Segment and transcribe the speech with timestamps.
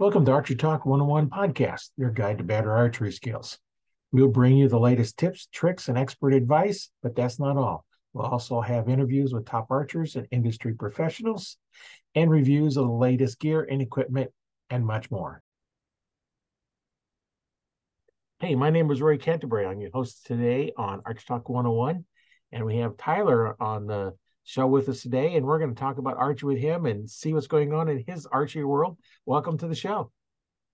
[0.00, 3.60] Welcome to Archery Talk 101 podcast, your guide to better archery skills.
[4.10, 7.84] We'll bring you the latest tips, tricks, and expert advice, but that's not all.
[8.12, 11.58] We'll also have interviews with top archers and industry professionals
[12.16, 14.32] and reviews of the latest gear and equipment
[14.68, 15.40] and much more.
[18.40, 19.64] Hey, my name is Roy Canterbury.
[19.64, 22.04] I'm your host today on Archery Talk 101,
[22.50, 24.12] and we have Tyler on the
[24.44, 27.32] show with us today, and we're going to talk about archery with him and see
[27.32, 28.98] what's going on in his archery world.
[29.26, 30.12] Welcome to the show.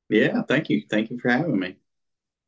[0.09, 0.83] Yeah, thank you.
[0.91, 1.77] Thank you for having me.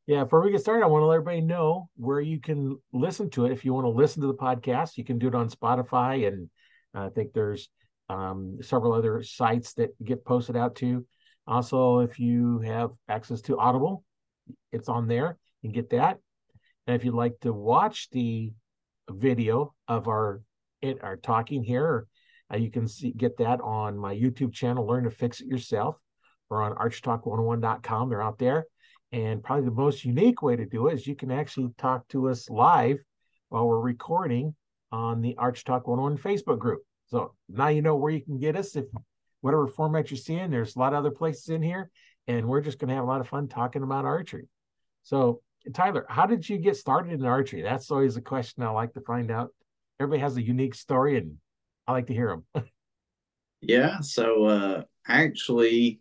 [0.07, 3.30] Yeah, before we get started, I want to let everybody know where you can listen
[3.30, 3.53] to it.
[3.53, 6.51] If you want to listen to the podcast, you can do it on Spotify, and
[6.93, 7.69] I think there's
[8.09, 11.07] um, several other sites that get posted out to.
[11.47, 14.05] Also, if you have access to Audible,
[14.73, 15.39] it's on there.
[15.63, 16.19] You can get that.
[16.87, 18.52] And if you'd like to watch the
[19.09, 20.43] video of our
[20.83, 22.07] it are talking here.
[22.53, 25.97] Uh, you can see get that on my YouTube channel, Learn to Fix It Yourself,
[26.51, 28.11] or on archtalk101.com.
[28.11, 28.67] They're out there.
[29.13, 32.29] And probably the most unique way to do it is you can actually talk to
[32.29, 32.99] us live
[33.51, 34.55] while we're recording
[34.91, 36.83] on the Arch Talk 101 Facebook group.
[37.09, 38.87] So now you know where you can get us if
[39.43, 40.51] whatever format you're seeing.
[40.51, 41.91] There's a lot of other places in here,
[42.27, 44.49] and we're just going to have a lot of fun talking about archery.
[45.02, 45.43] So,
[45.74, 47.61] Tyler, how did you get started in archery?
[47.63, 49.51] That's always a question I like to find out
[50.03, 51.37] everybody has a unique story, and
[51.87, 52.65] I like to hear them.
[53.61, 54.01] yeah.
[54.01, 56.01] So uh, actually,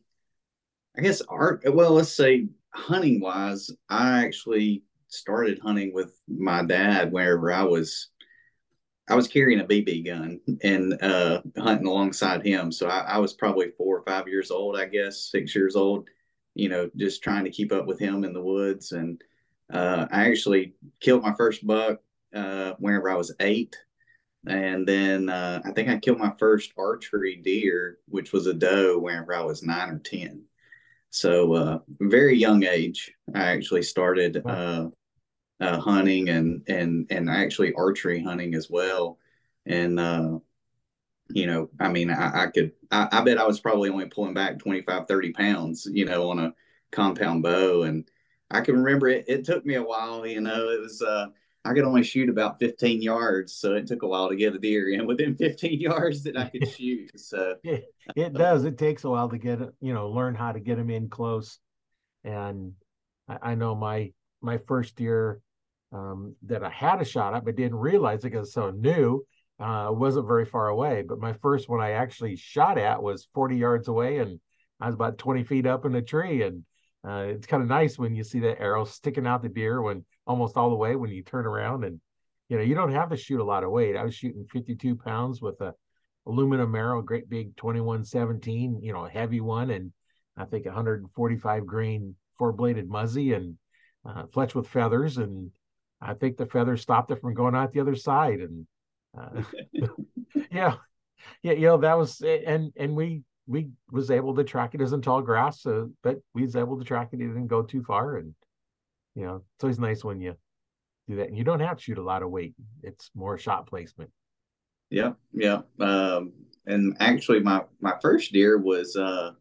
[0.98, 1.62] I guess art.
[1.66, 8.10] Well, let's say hunting wise, I actually started hunting with my dad whenever I was.
[9.08, 12.72] I was carrying a BB gun and uh, hunting alongside him.
[12.72, 16.08] So I, I was probably four or five years old, I guess, six years old.
[16.56, 18.94] You know, just trying to keep up with him in the woods.
[18.94, 19.22] And
[19.72, 22.00] uh, I actually killed my first buck
[22.34, 23.76] uh, whenever I was eight.
[24.48, 28.98] And then uh, I think I killed my first archery deer, which was a doe
[28.98, 30.44] whenever I was nine or 10.
[31.12, 34.90] So, uh, very young age, I actually started uh,
[35.60, 39.20] uh, hunting and, and, and actually archery hunting as well.
[39.66, 40.40] And, uh,
[41.30, 44.34] you know, I mean, I, I could, I, I, bet I was probably only pulling
[44.34, 46.54] back 25, 30 pounds, you know, on a
[46.92, 47.84] compound bow.
[47.84, 48.10] And
[48.50, 51.28] I can remember it, it took me a while, you know, it was, uh,
[51.64, 54.60] I could only shoot about 15 yards, so it took a while to get a
[54.60, 57.20] deer in within 15 yards that I could shoot.
[57.20, 57.86] So it,
[58.16, 58.64] it does.
[58.64, 61.60] It takes a while to get you know, learn how to get them in close.
[62.24, 62.74] And
[63.28, 64.12] I, I know my
[64.42, 65.40] my first deer
[65.92, 69.26] um, that I had a shot at, but didn't realize it because so new,
[69.60, 71.04] uh, wasn't very far away.
[71.08, 74.40] But my first one I actually shot at was 40 yards away, and
[74.80, 76.42] I was about 20 feet up in a tree.
[76.42, 76.64] And
[77.08, 80.06] uh, it's kind of nice when you see that arrow sticking out the deer when
[80.28, 82.00] almost all the way when you turn around and
[82.48, 83.96] you know you don't have to shoot a lot of weight.
[83.96, 85.74] I was shooting 52 pounds with a
[86.28, 89.92] aluminum arrow great big 2117 you know a heavy one and
[90.38, 93.58] i think 145 grain four bladed muzzy and
[94.06, 95.18] uh, fletched with feathers.
[95.18, 95.52] And
[96.00, 98.68] i think the feathers stopped it from going out the other side and
[99.18, 99.42] uh,
[100.52, 100.76] yeah.
[101.44, 104.94] Yeah you know that was and and we we was able to track it as
[104.94, 107.84] in tall grass so but we was able to track it it didn't go too
[107.84, 108.34] far and
[109.16, 110.36] you know, it's always nice when you
[111.08, 111.28] do that.
[111.28, 112.54] And you don't have to shoot a lot of weight.
[112.84, 114.12] It's more shot placement.
[114.90, 115.62] Yeah, yeah.
[115.80, 116.34] Um,
[116.66, 119.32] and actually my my first deer was uh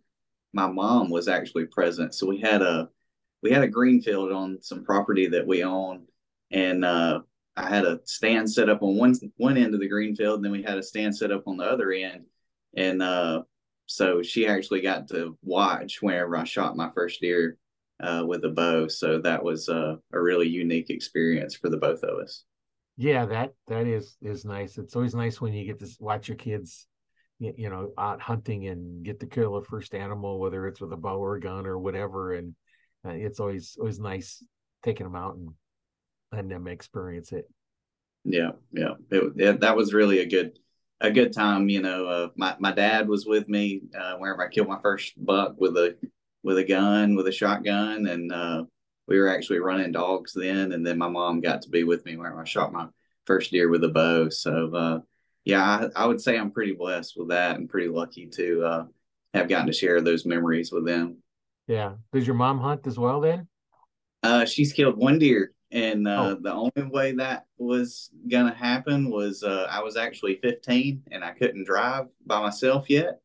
[0.52, 2.14] my mom was actually present.
[2.14, 2.88] So we had a
[3.42, 6.06] we had a green field on some property that we own
[6.50, 7.20] and uh
[7.56, 10.44] I had a stand set up on one one end of the green field, and
[10.44, 12.24] then we had a stand set up on the other end.
[12.76, 13.42] And uh
[13.90, 17.56] so she actually got to watch whenever I shot my first deer
[18.00, 18.86] uh, with a bow.
[18.86, 22.44] So that was uh, a really unique experience for the both of us.
[22.96, 24.78] Yeah, that that is is nice.
[24.78, 26.86] It's always nice when you get to watch your kids,
[27.40, 30.92] you, you know, out hunting and get to kill a first animal, whether it's with
[30.92, 32.34] a bow or a gun or whatever.
[32.34, 32.54] And
[33.04, 34.40] uh, it's always always nice
[34.84, 35.48] taking them out and
[36.30, 37.46] letting them experience it.
[38.22, 40.60] Yeah, yeah, it, it, that was really a good
[41.00, 41.68] a good time.
[41.68, 45.12] You know, uh, my my dad was with me uh, whenever I killed my first
[45.16, 45.96] buck with a
[46.42, 48.64] with a gun, with a shotgun, and uh,
[49.06, 50.72] we were actually running dogs then.
[50.72, 52.86] And then my mom got to be with me when I shot my
[53.26, 54.28] first deer with a bow.
[54.28, 54.98] So uh,
[55.44, 58.84] yeah, I, I, would say I'm pretty blessed with that and pretty lucky to uh,
[59.34, 61.18] have gotten to share those memories with them.
[61.66, 61.94] Yeah.
[62.12, 63.48] Does your mom hunt as well then?
[64.22, 65.52] Uh, she's killed one deer.
[65.72, 66.40] And uh, oh.
[66.40, 71.24] the only way that was going to happen was uh, I was actually 15 and
[71.24, 73.20] I couldn't drive by myself yet.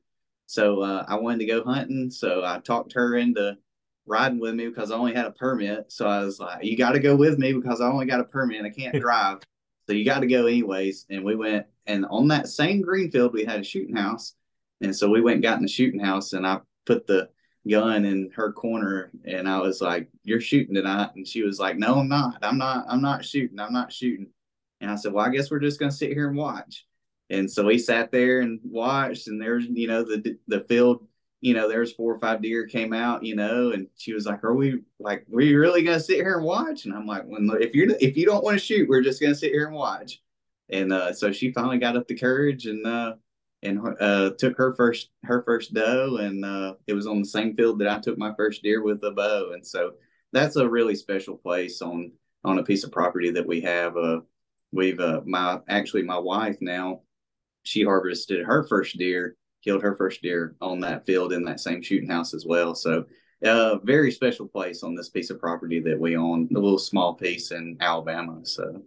[0.45, 2.11] So uh, I wanted to go hunting.
[2.11, 3.57] So I talked her into
[4.05, 5.91] riding with me because I only had a permit.
[5.91, 8.25] So I was like, you got to go with me because I only got a
[8.25, 8.59] permit.
[8.59, 9.39] and I can't drive.
[9.87, 11.07] so you got to go anyways.
[11.09, 14.35] And we went, and on that same green field, we had a shooting house.
[14.81, 17.29] And so we went and got in the shooting house and I put the,
[17.69, 21.11] gun in her corner and I was like, You're shooting tonight.
[21.15, 22.37] And she was like, No, I'm not.
[22.41, 23.59] I'm not, I'm not shooting.
[23.59, 24.27] I'm not shooting.
[24.81, 26.85] And I said, Well, I guess we're just gonna sit here and watch.
[27.29, 31.07] And so we sat there and watched, and there's, you know, the the field,
[31.41, 34.43] you know, there's four or five deer came out, you know, and she was like,
[34.43, 36.85] Are we like, we really gonna sit here and watch?
[36.85, 39.35] And I'm like, When if you're if you don't want to shoot, we're just gonna
[39.35, 40.21] sit here and watch.
[40.69, 43.15] And uh, so she finally got up the courage and uh,
[43.65, 47.55] and uh, took her first her first doe, and uh, it was on the same
[47.55, 49.93] field that I took my first deer with a bow, and so
[50.31, 52.11] that's a really special place on
[52.43, 53.97] on a piece of property that we have.
[53.97, 54.21] Uh,
[54.71, 57.01] we've uh, my actually my wife now,
[57.63, 61.81] she harvested her first deer, killed her first deer on that field in that same
[61.81, 62.75] shooting house as well.
[62.75, 63.05] So
[63.43, 66.79] a uh, very special place on this piece of property that we own, a little
[66.79, 68.39] small piece in Alabama.
[68.43, 68.81] So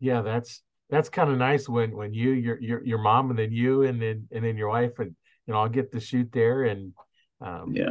[0.00, 3.52] yeah, that's that's kind of nice when when you your your your mom and then
[3.52, 5.14] you and then and then your wife and
[5.46, 6.92] you know I'll get to shoot there and
[7.40, 7.90] um yeah.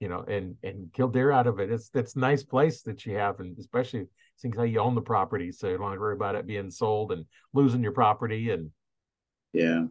[0.00, 1.70] you know and and kill deer out of it.
[1.70, 4.06] It's that's nice place that you have and especially
[4.36, 6.70] seems how you own the property so you don't have to worry about it being
[6.70, 8.70] sold and losing your property and
[9.52, 9.84] yeah.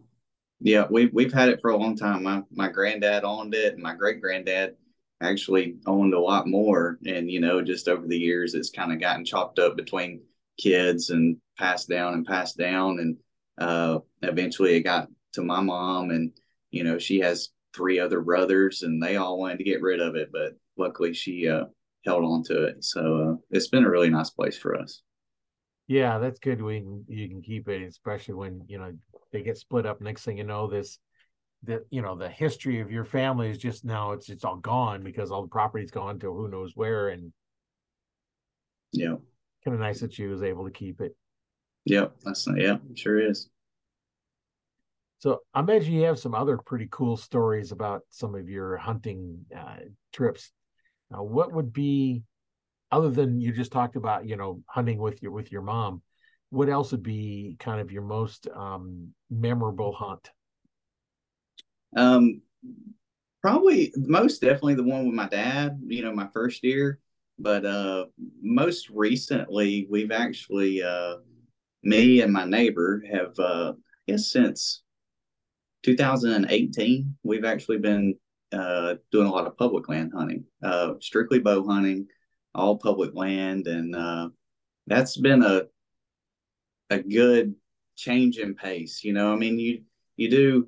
[0.62, 2.24] Yeah we we've had it for a long time.
[2.24, 4.75] My my granddad owned it and my great granddad
[5.22, 9.02] actually owned a lot more and you know just over the years it's kind of
[9.02, 10.22] gotten chopped up between
[10.58, 13.00] kids and passed down and passed down.
[13.00, 13.18] And
[13.60, 16.32] uh, eventually it got to my mom, and
[16.72, 20.16] you know she has three other brothers, and they all wanted to get rid of
[20.16, 21.66] it, but luckily she uh,
[22.06, 22.84] held on to it.
[22.84, 25.02] So uh, it's been a really nice place for us.
[25.88, 26.62] Yeah, that's good.
[26.62, 28.94] We can, you can keep it, especially when you know
[29.32, 30.02] they get split up.
[30.02, 30.98] Next thing you know, this
[31.64, 35.04] that you know the history of your family is just now it's it's all gone
[35.04, 37.34] because all the property's gone to who knows where and
[38.94, 39.16] yeah
[39.64, 41.16] kind of nice that she was able to keep it.
[41.89, 43.50] Yep, that's not, yeah, sure is.
[45.18, 49.45] So I imagine you have some other pretty cool stories about some of your hunting
[49.56, 49.77] uh,
[50.13, 50.51] trips.
[51.09, 52.21] Now, what would be,
[52.91, 56.03] other than you just talked about, you know, hunting with your with your mom,
[56.51, 60.30] what else would be kind of your most um, memorable hunt?
[61.95, 62.41] Um,
[63.41, 65.80] probably most definitely the one with my dad.
[65.88, 67.00] You know, my first year.
[67.39, 68.06] But uh,
[68.41, 71.15] most recently, we've actually, uh,
[71.84, 74.84] me and my neighbor have, uh, I guess, since
[75.84, 78.16] 2018, we've actually been
[78.52, 82.08] uh, doing a lot of public land hunting, uh, strictly bow hunting,
[82.56, 84.30] all public land, and uh,
[84.88, 85.64] that's been a
[86.90, 87.54] a good
[87.96, 89.04] change in pace.
[89.04, 89.84] You know, I mean, you
[90.18, 90.68] you do,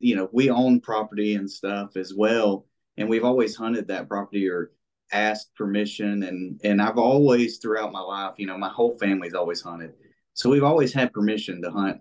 [0.00, 2.66] you know, we own property and stuff as well,
[2.96, 4.72] and we've always hunted that property or
[5.10, 9.62] asked permission and and I've always throughout my life, you know, my whole family's always
[9.62, 9.94] hunted.
[10.38, 12.00] So we've always had permission to hunt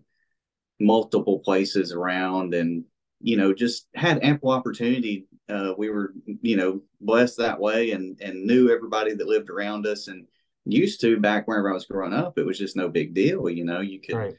[0.79, 2.83] multiple places around and
[3.19, 6.13] you know just had ample opportunity uh, we were
[6.43, 10.27] you know blessed that way and and knew everybody that lived around us and
[10.65, 13.65] used to back whenever I was growing up it was just no big deal you
[13.65, 14.35] know you could right.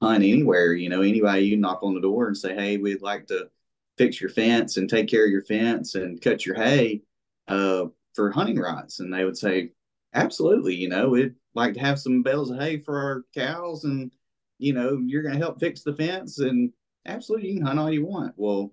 [0.00, 3.26] hunt anywhere you know anybody you knock on the door and say hey we'd like
[3.26, 3.50] to
[3.96, 7.02] fix your fence and take care of your fence and cut your hay
[7.48, 9.00] uh, for hunting rights.
[9.00, 9.70] And they would say,
[10.12, 14.12] absolutely, you know, we'd like to have some bales of hay for our cows and,
[14.58, 16.72] you know, you're going to help fix the fence and
[17.06, 18.34] absolutely you can hunt all you want.
[18.36, 18.72] Well,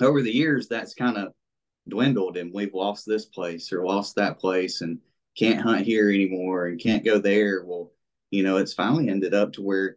[0.00, 1.32] over the years, that's kind of
[1.88, 4.98] dwindled and we've lost this place or lost that place and
[5.36, 7.64] can't hunt here anymore and can't go there.
[7.64, 7.92] Well,
[8.30, 9.96] you know, it's finally ended up to where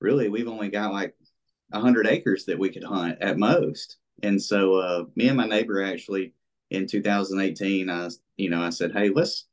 [0.00, 1.14] really we've only got like
[1.72, 3.96] a hundred acres that we could hunt at most.
[4.22, 6.34] And so uh, me and my neighbor actually
[6.70, 9.46] in 2018, I you know I said, hey, let's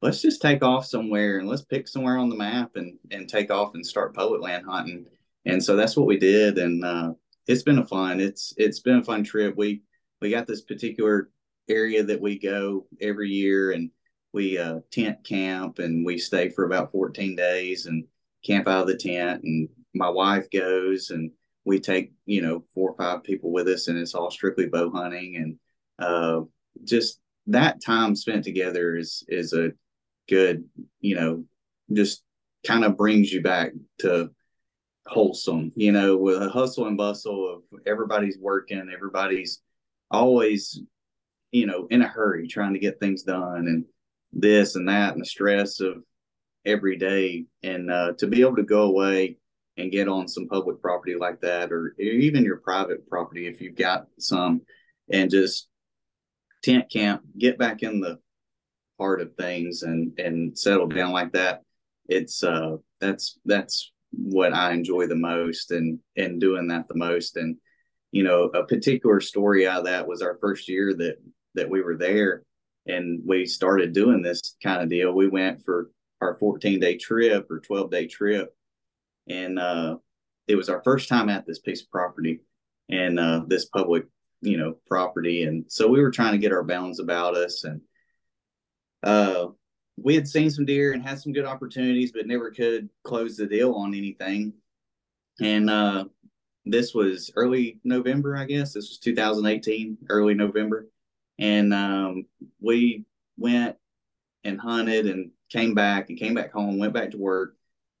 [0.00, 3.50] let's just take off somewhere and let's pick somewhere on the map and and take
[3.50, 5.06] off and start public land hunting.
[5.44, 7.12] And so that's what we did, and uh,
[7.46, 8.20] it's been a fun.
[8.20, 9.56] It's it's been a fun trip.
[9.56, 9.82] We
[10.20, 11.30] we got this particular
[11.68, 13.90] area that we go every year, and
[14.32, 18.04] we uh, tent camp and we stay for about 14 days and
[18.44, 19.42] camp out of the tent.
[19.42, 21.30] And my wife goes and
[21.64, 24.90] we take you know four or five people with us, and it's all strictly bow
[24.90, 25.58] hunting and
[25.98, 26.44] uh,
[26.84, 29.70] just that time spent together is is a
[30.28, 30.64] good
[31.00, 31.44] you know
[31.92, 32.22] just
[32.66, 34.30] kind of brings you back to
[35.06, 39.62] wholesome you know with a hustle and bustle of everybody's working everybody's
[40.10, 40.80] always
[41.50, 43.84] you know in a hurry trying to get things done and
[44.32, 46.02] this and that and the stress of
[46.64, 47.46] every day.
[47.62, 49.38] And uh, to be able to go away
[49.76, 53.76] and get on some public property like that or even your private property if you've
[53.76, 54.62] got some
[55.10, 55.68] and just
[56.62, 58.18] tent camp, get back in the
[58.98, 61.62] heart of things and and settle down like that.
[62.08, 67.36] It's uh that's that's what I enjoy the most and and doing that the most
[67.36, 67.56] and
[68.10, 71.16] you know, a particular story out of that was our first year that
[71.54, 72.42] that we were there
[72.86, 75.12] and we started doing this kind of deal.
[75.12, 75.90] We went for
[76.20, 78.54] our 14 day trip or 12 day trip.
[79.28, 79.96] And uh,
[80.46, 82.40] it was our first time at this piece of property
[82.88, 84.06] and uh, this public,
[84.40, 85.42] you know, property.
[85.42, 87.64] And so we were trying to get our bounds about us.
[87.64, 87.82] And
[89.02, 89.48] uh,
[89.96, 93.46] we had seen some deer and had some good opportunities, but never could close the
[93.46, 94.52] deal on anything.
[95.40, 96.04] And uh,
[96.64, 98.72] this was early November, I guess.
[98.72, 100.88] This was 2018, early November.
[101.38, 102.26] And um,
[102.60, 103.04] we
[103.36, 103.76] went
[104.44, 107.54] and hunted and came back and came back home, went back to work.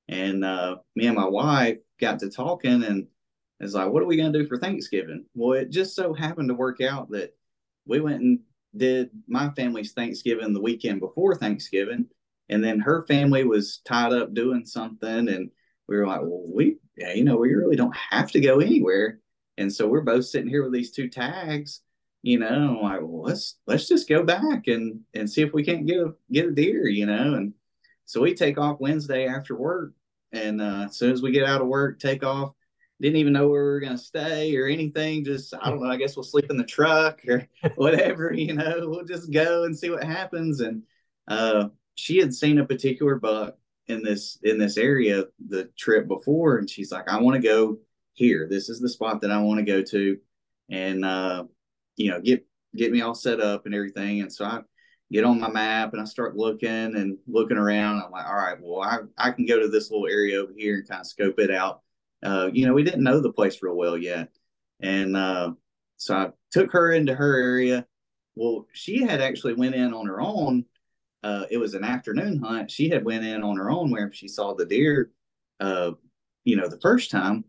[0.08, 3.06] And uh, me and my wife got to talking and
[3.60, 5.24] it's like, what are we going to do for Thanksgiving?
[5.34, 7.34] Well, it just so happened to work out that
[7.86, 8.40] we went and
[8.76, 12.06] did my family's Thanksgiving the weekend before Thanksgiving.
[12.48, 15.28] And then her family was tied up doing something.
[15.28, 15.50] And
[15.88, 19.20] we were like, well, we, yeah, you know, we really don't have to go anywhere.
[19.56, 21.82] And so we're both sitting here with these two tags,
[22.22, 25.86] you know, like, well, let's, let's just go back and, and see if we can't
[25.86, 27.34] get a, get a deer, you know?
[27.34, 27.52] And
[28.04, 29.92] so we take off Wednesday after work
[30.32, 32.52] and uh, as soon as we get out of work, take off.
[33.00, 35.24] Didn't even know where we were going to stay or anything.
[35.24, 38.80] Just, I don't know, I guess we'll sleep in the truck or whatever, you know,
[38.84, 40.60] we'll just go and see what happens.
[40.60, 40.82] And
[41.28, 46.58] uh, she had seen a particular buck in this in this area the trip before
[46.58, 47.78] and she's like i want to go
[48.12, 50.18] here this is the spot that i want to go to
[50.68, 51.42] and uh
[51.96, 54.60] you know get get me all set up and everything and so i
[55.10, 58.02] get on my map and I start looking and looking around.
[58.02, 60.76] I'm like, all right, well, I, I can go to this little area over here
[60.76, 61.82] and kind of scope it out.
[62.22, 64.28] Uh, you know, we didn't know the place real well yet.
[64.80, 65.52] And uh,
[65.96, 67.86] so I took her into her area.
[68.34, 70.64] Well, she had actually went in on her own.
[71.22, 72.70] Uh, it was an afternoon hunt.
[72.70, 75.10] She had went in on her own where she saw the deer,
[75.60, 75.92] uh,
[76.44, 77.44] you know, the first time.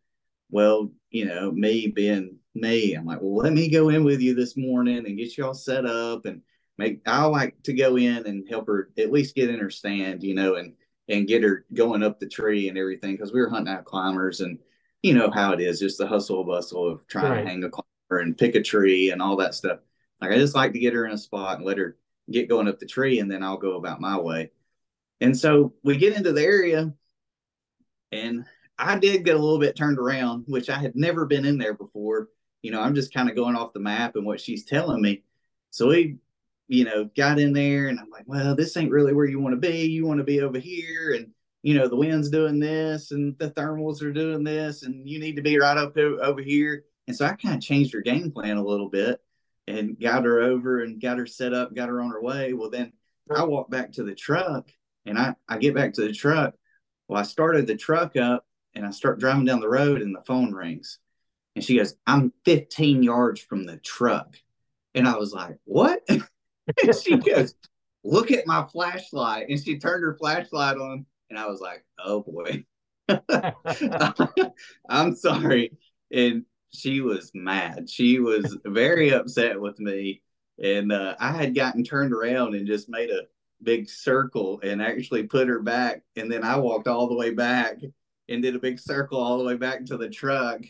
[0.50, 4.34] Well, you know, me being me, I'm like, well, let me go in with you
[4.34, 6.42] this morning and get you all set up and
[6.80, 10.24] make I like to go in and help her at least get in her stand,
[10.24, 10.74] you know, and
[11.10, 14.42] and get her going up the tree and everything because we were hunting out climbers
[14.42, 14.60] and
[15.02, 17.44] you know how it is, just the hustle bustle of trying right.
[17.44, 19.80] to hang a climber and pick a tree and all that stuff.
[20.22, 21.98] Like I just like to get her in a spot and let her
[22.30, 24.52] get going up the tree and then I'll go about my way.
[25.22, 26.94] And so we get into the area
[28.12, 28.46] and
[28.78, 31.74] I did get a little bit turned around, which I had never been in there
[31.74, 32.30] before.
[32.62, 35.24] You know, I'm just kind of going off the map and what she's telling me.
[35.72, 36.18] So we
[36.70, 39.54] you know, got in there and I'm like, well, this ain't really where you want
[39.54, 39.88] to be.
[39.88, 41.14] You want to be over here.
[41.14, 41.32] And,
[41.64, 45.36] you know, the wind's doing this and the thermals are doing this and you need
[45.38, 46.86] to be right up over here.
[47.08, 49.20] And so I kind of changed her game plan a little bit
[49.68, 52.54] and got her over and got her set up, got her on her way.
[52.54, 52.94] Well, then
[53.36, 54.70] I walk back to the truck
[55.08, 56.54] and I, I get back to the truck.
[57.08, 58.46] Well, I started the truck up
[58.76, 61.00] and I start driving down the road and the phone rings.
[61.56, 64.38] And she goes, I'm 15 yards from the truck.
[64.94, 66.08] And I was like, what?
[66.82, 67.56] and she goes,
[68.04, 69.50] look at my flashlight.
[69.50, 71.06] And she turned her flashlight on.
[71.30, 72.66] And I was like, oh boy.
[74.90, 75.78] I'm sorry.
[76.12, 77.90] And she was mad.
[77.90, 80.22] She was very upset with me.
[80.62, 83.24] And uh, I had gotten turned around and just made a
[83.62, 86.04] big circle and actually put her back.
[86.16, 87.78] And then I walked all the way back
[88.28, 90.62] and did a big circle all the way back to the truck.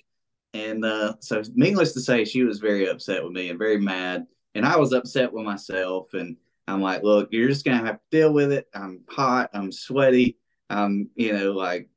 [0.54, 4.26] And uh, so, needless to say, she was very upset with me and very mad
[4.56, 6.14] and I was upset with myself.
[6.14, 6.38] And
[6.68, 8.68] I'm like, look, you're just gonna have to deal with it.
[8.74, 9.50] I'm hot.
[9.54, 10.38] I'm sweaty.
[10.70, 11.90] I'm, you know, like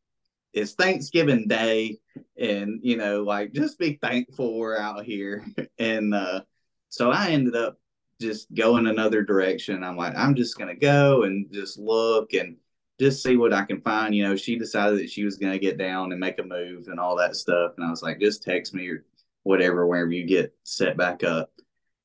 [0.53, 1.99] it's Thanksgiving Day,
[2.39, 5.45] and you know, like just be thankful we're out here.
[5.79, 6.43] and uh,
[6.89, 7.79] so I ended up
[8.21, 9.83] just going another direction.
[9.83, 12.57] I'm like, I'm just gonna go and just look and
[13.01, 14.15] just see what I can find.
[14.15, 17.01] You know, she decided that she was gonna get down and make a move and
[17.01, 17.73] all that stuff.
[17.77, 19.05] And I was like, just text me or
[19.43, 21.51] whatever whenever you get set back up.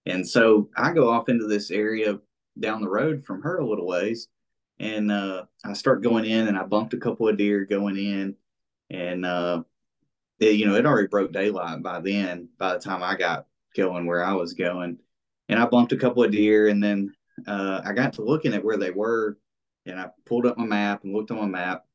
[0.08, 2.18] And so I go off into this area
[2.58, 4.30] down the road from her a little ways.
[4.80, 8.36] And uh, I start going in and I bumped a couple of deer going in.
[8.90, 9.64] And, uh,
[10.40, 14.06] it, you know, it already broke daylight by then, by the time I got going
[14.06, 14.98] where I was going.
[15.50, 16.70] And I bumped a couple of deer.
[16.70, 17.14] And then
[17.46, 19.38] uh, I got to looking at where they were.
[19.86, 21.86] And I pulled up my map and looked on my map.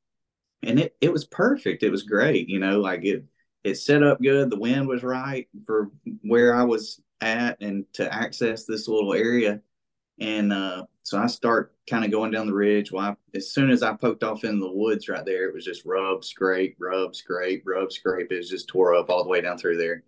[0.63, 1.83] And it, it was perfect.
[1.83, 2.49] It was great.
[2.49, 3.25] You know, like it,
[3.65, 4.51] it set up good.
[4.51, 5.91] The wind was right for
[6.23, 9.61] where I was at and to access this little area.
[10.19, 12.93] And uh, so I start kind of going down the ridge.
[12.93, 15.65] Well, I, as soon as I poked off in the woods right there, it was
[15.65, 18.31] just rub, scrape, rub, scrape, rub, scrape.
[18.31, 20.05] It was just tore up all the way down through there.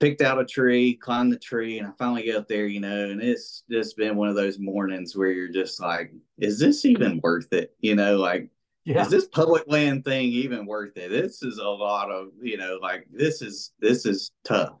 [0.00, 3.10] Picked out a tree, climbed the tree, and I finally get up there, you know,
[3.10, 7.20] and it's just been one of those mornings where you're just like, is this even
[7.20, 7.74] worth it?
[7.80, 8.48] You know, like
[8.84, 9.02] yeah.
[9.02, 11.10] is this public land thing even worth it?
[11.10, 14.74] This is a lot of, you know, like this is this is tough.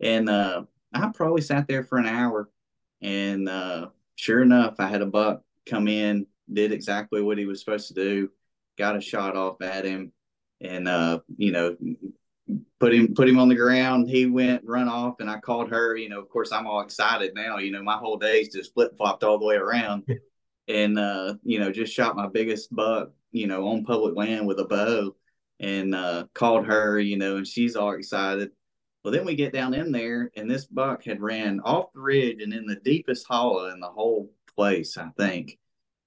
[0.00, 0.62] And uh
[0.92, 2.48] I probably sat there for an hour
[3.02, 3.88] and uh
[4.18, 7.94] sure enough, I had a buck come in, did exactly what he was supposed to
[7.94, 8.30] do,
[8.76, 10.12] got a shot off at him,
[10.60, 11.76] and uh, you know,
[12.80, 14.08] put him put him on the ground.
[14.08, 15.96] He went run off, and I called her.
[15.96, 17.58] You know, of course, I'm all excited now.
[17.58, 20.04] You know, my whole day's just flip flopped all the way around,
[20.68, 23.10] and uh, you know, just shot my biggest buck.
[23.30, 25.14] You know, on public land with a bow,
[25.60, 26.98] and uh, called her.
[26.98, 28.50] You know, and she's all excited.
[29.02, 32.42] Well, then we get down in there, and this buck had ran off the ridge
[32.42, 35.58] and in the deepest hollow in the whole place, I think.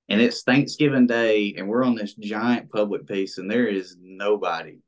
[0.10, 4.80] And it's Thanksgiving Day, and we're on this giant public piece, and there is nobody.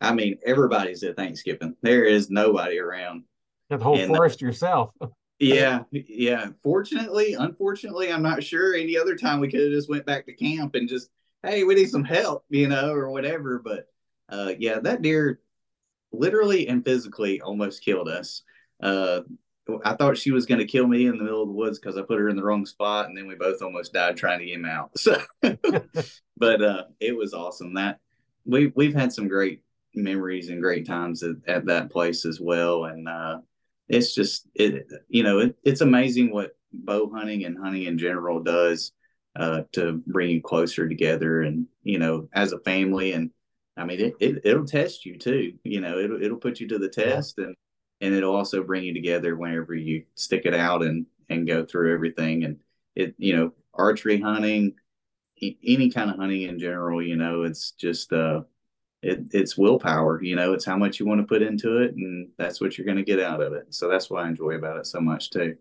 [0.00, 1.76] I mean, everybody's at Thanksgiving.
[1.82, 3.24] There is nobody around.
[3.68, 4.92] The whole and, forest yourself.
[5.38, 6.48] yeah, yeah.
[6.62, 8.74] Fortunately, unfortunately, I'm not sure.
[8.74, 11.10] Any other time we could have just went back to camp and just,
[11.42, 13.60] hey, we need some help, you know, or whatever.
[13.62, 13.86] But
[14.30, 15.40] uh, yeah, that deer
[16.12, 18.42] literally and physically almost killed us.
[18.82, 19.20] Uh,
[19.84, 21.96] I thought she was going to kill me in the middle of the woods because
[21.96, 24.46] I put her in the wrong spot, and then we both almost died trying to
[24.46, 24.90] get him out.
[24.98, 25.20] So,
[26.36, 27.74] but uh, it was awesome.
[27.74, 28.00] That
[28.44, 29.62] we we've had some great
[29.94, 33.38] memories and great times at, at that place as well, and uh,
[33.88, 38.40] it's just it you know it, it's amazing what bow hunting and hunting in general
[38.42, 38.92] does
[39.36, 43.30] uh, to bring you closer together, and you know as a family and
[43.80, 45.54] I mean, it, it it'll test you too.
[45.64, 47.56] You know, it'll it'll put you to the test, and
[48.00, 51.94] and it'll also bring you together whenever you stick it out and and go through
[51.94, 52.44] everything.
[52.44, 52.58] And
[52.96, 54.74] it, you know, archery hunting,
[55.42, 58.42] any kind of hunting in general, you know, it's just uh,
[59.02, 60.22] it it's willpower.
[60.22, 62.86] You know, it's how much you want to put into it, and that's what you're
[62.86, 63.74] going to get out of it.
[63.74, 65.56] So that's what I enjoy about it so much too.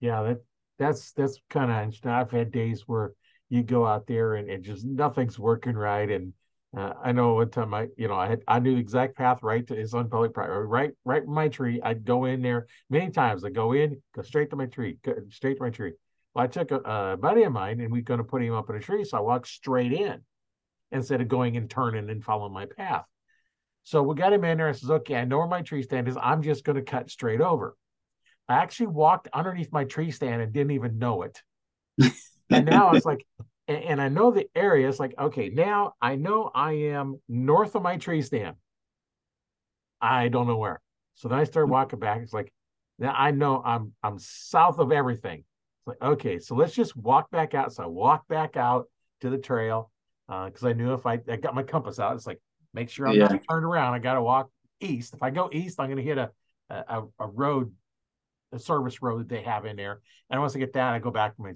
[0.00, 0.40] Yeah, that
[0.78, 2.10] that's that's kind of interesting.
[2.10, 3.12] I've had days where
[3.48, 6.32] you go out there and it just nothing's working right and
[6.76, 9.42] uh, I know one time I, you know, I had I knew the exact path
[9.42, 11.80] right to his public property, right, right my tree.
[11.82, 13.44] I'd go in there many times.
[13.44, 15.94] I'd go in, go straight to my tree, go straight to my tree.
[16.32, 18.54] Well, I took a, a buddy of mine and we are going to put him
[18.54, 20.20] up in a tree, so I walked straight in
[20.92, 23.04] instead of going and turning and following my path.
[23.82, 24.68] So we got him in there.
[24.68, 26.16] I says, okay, I know where my tree stand is.
[26.20, 27.76] I'm just going to cut straight over.
[28.48, 31.42] I actually walked underneath my tree stand and didn't even know it.
[32.50, 33.26] and now it's like
[33.70, 34.88] and, and I know the area.
[34.88, 38.56] It's like, okay, now I know I am north of my tree stand.
[40.00, 40.80] I don't know where.
[41.14, 41.72] So then I start hmm.
[41.72, 42.20] walking back.
[42.22, 42.52] It's like,
[42.98, 45.38] now I know I'm I'm south of everything.
[45.38, 47.72] It's like, okay, so let's just walk back out.
[47.72, 48.86] So I walk back out
[49.20, 49.90] to the trail
[50.26, 52.40] because uh, I knew if I, I got my compass out, it's like
[52.74, 53.28] make sure I'm yeah.
[53.28, 53.94] not turned around.
[53.94, 55.14] I got to walk east.
[55.14, 56.30] If I go east, I'm going to hit a,
[56.68, 57.72] a a road,
[58.52, 60.00] a service road that they have in there.
[60.28, 61.52] And once I get that, I go back to my.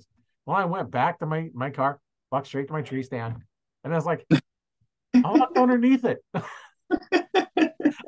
[0.47, 2.01] Well, I went back to my my car
[2.35, 3.37] walked straight to my tree stand.
[3.85, 4.27] And I was like,
[5.15, 6.19] I walked underneath it.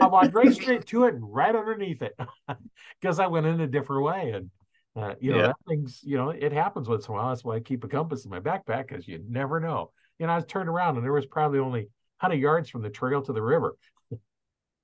[0.00, 2.18] I walked right straight to it and right underneath it
[3.00, 4.32] because I went in a different way.
[4.32, 4.50] And,
[4.96, 5.46] uh, you know, yeah.
[5.46, 7.28] that thing's, you know, it happens once in a while.
[7.28, 9.92] That's why I keep a compass in my backpack because you never know.
[10.18, 11.82] You know, I was turned around and there was probably only
[12.20, 13.76] 100 yards from the trail to the river.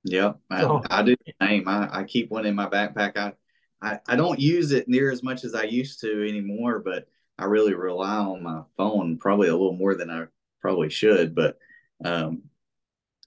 [0.05, 1.67] Yeah, so, I, I, do the same.
[1.67, 3.17] I, I keep one in my backpack.
[3.17, 3.33] I,
[3.81, 7.07] I, I don't use it near as much as I used to anymore, but
[7.39, 10.27] I really rely on my phone probably a little more than I
[10.61, 11.59] probably should, but
[12.05, 12.43] um,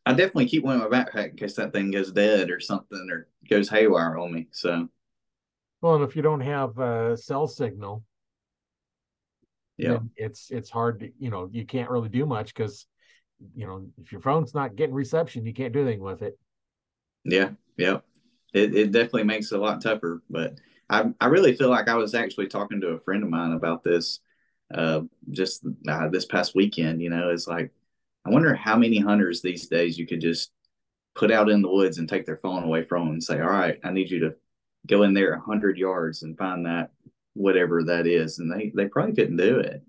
[0.06, 3.08] I definitely keep one in my backpack in case that thing goes dead or something
[3.12, 4.48] or goes haywire on me.
[4.52, 4.90] So,
[5.82, 8.04] well, and if you don't have a cell signal,
[9.78, 12.88] yeah, it's it's hard to you know you can't really do much because
[13.56, 16.38] you know if your phone's not getting reception, you can't do anything with it.
[17.24, 18.00] Yeah, yeah,
[18.54, 20.56] it it definitely makes it a lot tougher, but
[20.90, 23.84] I, I really feel like I was actually talking to a friend of mine about
[23.84, 24.20] this
[24.74, 27.02] uh, just uh, this past weekend.
[27.02, 27.72] You know, it's like,
[28.26, 30.52] I wonder how many hunters these days you could just
[31.16, 33.50] put out in the woods and take their phone away from them and say, all
[33.50, 34.36] right, I need you to
[34.88, 36.92] go in there 100 yards and find that
[37.34, 38.40] whatever that is.
[38.40, 39.82] And they, they probably couldn't do it.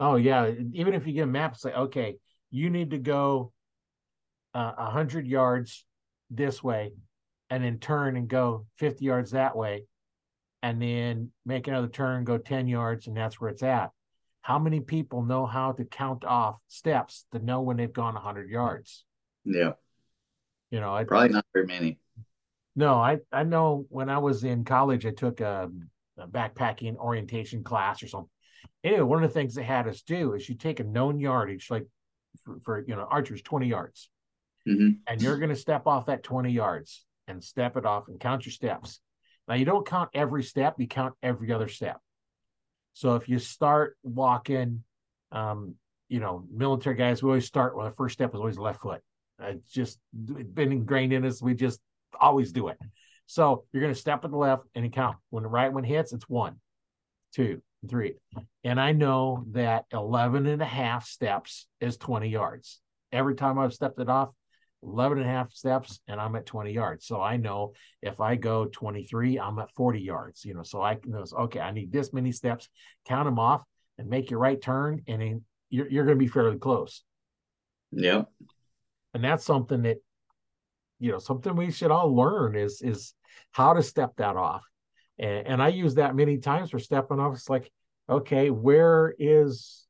[0.00, 0.50] Oh, yeah.
[0.72, 2.16] Even if you get a map, say, okay,
[2.50, 3.52] you need to go
[4.54, 5.84] uh, 100 yards
[6.30, 6.92] this way
[7.52, 9.84] and then turn and go 50 yards that way
[10.62, 13.90] and then make another turn, go 10 yards, and that's where it's at.
[14.40, 18.48] How many people know how to count off steps to know when they've gone 100
[18.48, 19.04] yards?
[19.44, 19.72] Yeah.
[20.70, 21.98] You know, I, probably not very many.
[22.74, 25.70] No, I, I know when I was in college, I took a,
[26.16, 28.30] a backpacking orientation class or something.
[28.82, 31.70] Anyway, one of the things they had us do is you take a known yardage,
[31.70, 31.86] like
[32.44, 34.08] for, for you know, archers, 20 yards,
[34.66, 34.92] mm-hmm.
[35.06, 38.46] and you're going to step off that 20 yards and step it off and count
[38.46, 39.00] your steps.
[39.48, 42.00] Now, you don't count every step, you count every other step.
[42.94, 44.84] So if you start walking,
[45.32, 45.74] um,
[46.08, 49.00] you know, military guys, we always start well, the first step is always left foot.
[49.40, 51.42] It's just been ingrained in us.
[51.42, 51.80] We just
[52.20, 52.78] always do it.
[53.26, 55.16] So you're going to step at the left and count.
[55.30, 56.56] When the right one hits, it's one,
[57.34, 58.16] two, three.
[58.62, 62.80] And I know that 11 and a half steps is 20 yards.
[63.10, 64.30] Every time I've stepped it off,
[64.82, 67.06] 11 and a half steps and I'm at 20 yards.
[67.06, 70.96] So I know if I go 23, I'm at 40 yards, you know, so I
[70.96, 72.68] can know, okay, I need this many steps,
[73.06, 73.62] count them off
[73.98, 75.02] and make your right turn.
[75.06, 77.04] And then you're, you're going to be fairly close.
[77.92, 78.22] Yeah.
[79.14, 79.98] And that's something that,
[80.98, 83.14] you know, something we should all learn is, is
[83.52, 84.62] how to step that off.
[85.18, 87.34] And, and I use that many times for stepping off.
[87.34, 87.70] It's like,
[88.08, 89.86] okay, where is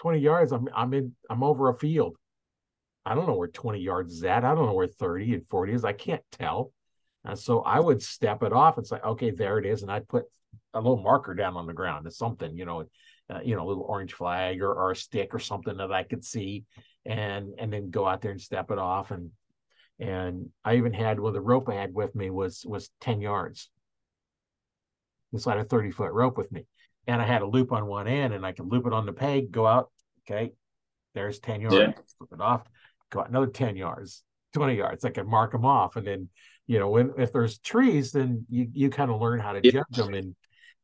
[0.00, 0.52] 20 yards?
[0.52, 2.16] I'm, I'm in, I'm over a field
[3.06, 4.44] I don't know where 20 yards is at.
[4.44, 5.84] I don't know where 30 and 40 is.
[5.84, 6.72] I can't tell.
[7.24, 9.82] And so I would step it off and say, okay, there it is.
[9.82, 10.24] And I'd put
[10.74, 12.08] a little marker down on the ground.
[12.08, 12.84] It's something, you know,
[13.30, 16.02] uh, you know, a little orange flag or, or a stick or something that I
[16.02, 16.64] could see
[17.04, 19.12] and, and then go out there and step it off.
[19.12, 19.30] And,
[20.00, 23.70] and I even had, well, the rope I had with me was, was 10 yards.
[25.32, 26.66] It's like a 30 foot rope with me.
[27.06, 29.12] And I had a loop on one end and I could loop it on the
[29.12, 29.90] peg, go out.
[30.28, 30.54] Okay.
[31.14, 31.92] There's 10 yards, yeah.
[32.18, 32.62] flip it off
[33.10, 34.22] go out another 10 yards,
[34.54, 35.04] 20 yards.
[35.04, 35.96] I can mark them off.
[35.96, 36.28] And then,
[36.66, 39.70] you know, when if there's trees, then you you kind of learn how to yeah.
[39.72, 40.14] judge them.
[40.14, 40.34] And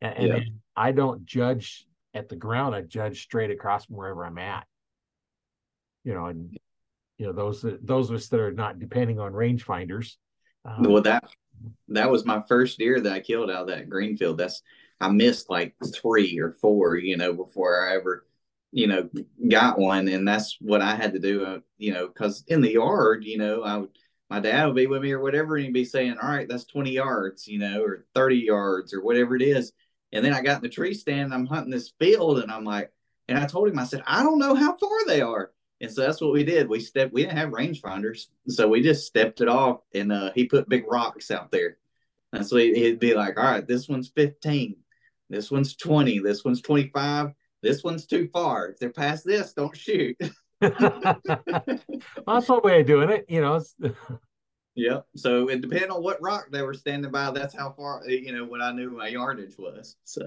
[0.00, 0.34] and, yeah.
[0.36, 4.66] and, I don't judge at the ground, I judge straight across from wherever I'm at.
[6.04, 6.56] You know, and
[7.18, 10.16] you know, those those of us that are not depending on rangefinders.
[10.64, 11.24] Um, well, that
[11.88, 14.38] that was my first deer that I killed out of that green field.
[14.38, 14.62] That's
[15.00, 18.26] I missed like three or four, you know, before I ever
[18.72, 19.08] you know,
[19.48, 21.44] got one, and that's what I had to do.
[21.44, 23.90] Uh, you know, because in the yard, you know, I would
[24.30, 26.64] my dad would be with me or whatever, and he'd be saying, "All right, that's
[26.64, 29.72] twenty yards," you know, or thirty yards or whatever it is.
[30.10, 32.92] And then I got in the tree stand, I'm hunting this field, and I'm like,
[33.28, 35.52] and I told him, I said, I don't know how far they are.
[35.80, 36.68] And so that's what we did.
[36.68, 37.12] We stepped.
[37.12, 40.84] We didn't have rangefinders, so we just stepped it off, and uh, he put big
[40.90, 41.76] rocks out there.
[42.32, 44.76] And so he'd be like, "All right, this one's 15,
[45.28, 47.32] this one's 20, this one's 25."
[47.62, 48.68] This one's too far.
[48.68, 50.16] If they're past this, don't shoot.
[50.60, 51.20] well,
[52.26, 53.62] that's one way of doing it, you know.
[54.74, 55.06] yep.
[55.16, 57.30] So it depended on what rock they were standing by.
[57.30, 59.96] That's how far, you know, what I knew my yardage was.
[60.04, 60.22] So.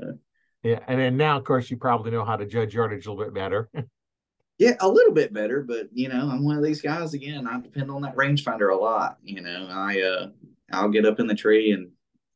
[0.63, 3.25] Yeah, and then now, of course, you probably know how to judge yardage a little
[3.25, 3.69] bit better.
[4.57, 7.45] yeah, a little bit better, but you know, I'm one of these guys again.
[7.47, 9.17] I depend on that rangefinder a lot.
[9.21, 10.27] You know, I uh,
[10.71, 11.91] I'll get up in the tree and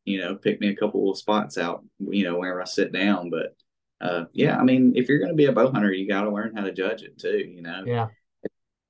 [0.05, 1.83] you know pick me a couple of spots out.
[1.97, 3.55] You know, wherever I sit down, but
[4.01, 6.31] uh, yeah, I mean, if you're going to be a bow hunter, you got to
[6.31, 7.37] learn how to judge it too.
[7.37, 8.07] You know, yeah.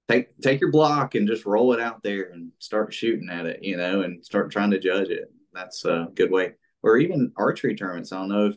[0.08, 3.60] Take take your block and just roll it out there and start shooting at it.
[3.64, 5.32] You know, and start trying to judge it.
[5.54, 6.54] That's a good way.
[6.82, 8.12] Or even archery tournaments.
[8.12, 8.56] I don't know if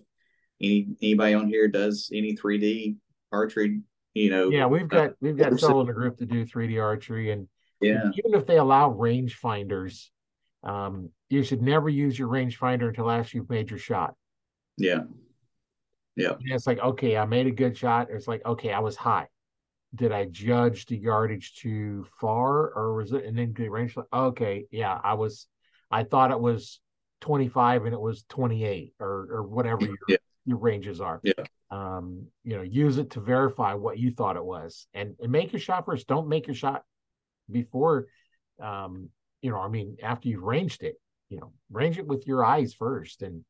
[0.62, 2.96] any anybody on here does any 3D
[3.32, 3.80] archery.
[4.14, 6.82] You know, yeah, we've got uh, we've got several in the group to do 3D
[6.82, 7.48] archery, and
[7.80, 10.10] yeah, even if they allow range finders,
[10.62, 14.14] um, you should never use your rangefinder until after you've made your shot.
[14.76, 15.00] Yeah.
[16.16, 16.32] Yeah.
[16.32, 18.08] And it's like, okay, I made a good shot.
[18.10, 19.28] It's like, okay, I was high.
[19.94, 23.94] Did I judge the yardage too far or was it and then the range?
[24.12, 25.46] Okay, yeah, I was
[25.90, 26.80] I thought it was
[27.20, 30.16] 25 and it was 28 or or whatever your, yeah.
[30.46, 31.20] your ranges are.
[31.22, 31.44] Yeah.
[31.70, 35.52] Um, you know, use it to verify what you thought it was and, and make
[35.52, 36.06] your shot first.
[36.06, 36.84] Don't make your shot
[37.50, 38.08] before
[38.60, 39.10] um,
[39.42, 40.94] you know, I mean, after you've ranged it,
[41.28, 43.44] you know, range it with your eyes first and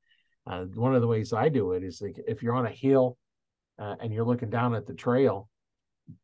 [0.47, 3.17] uh, one of the ways I do it is like if you're on a hill
[3.79, 5.49] uh, and you're looking down at the trail,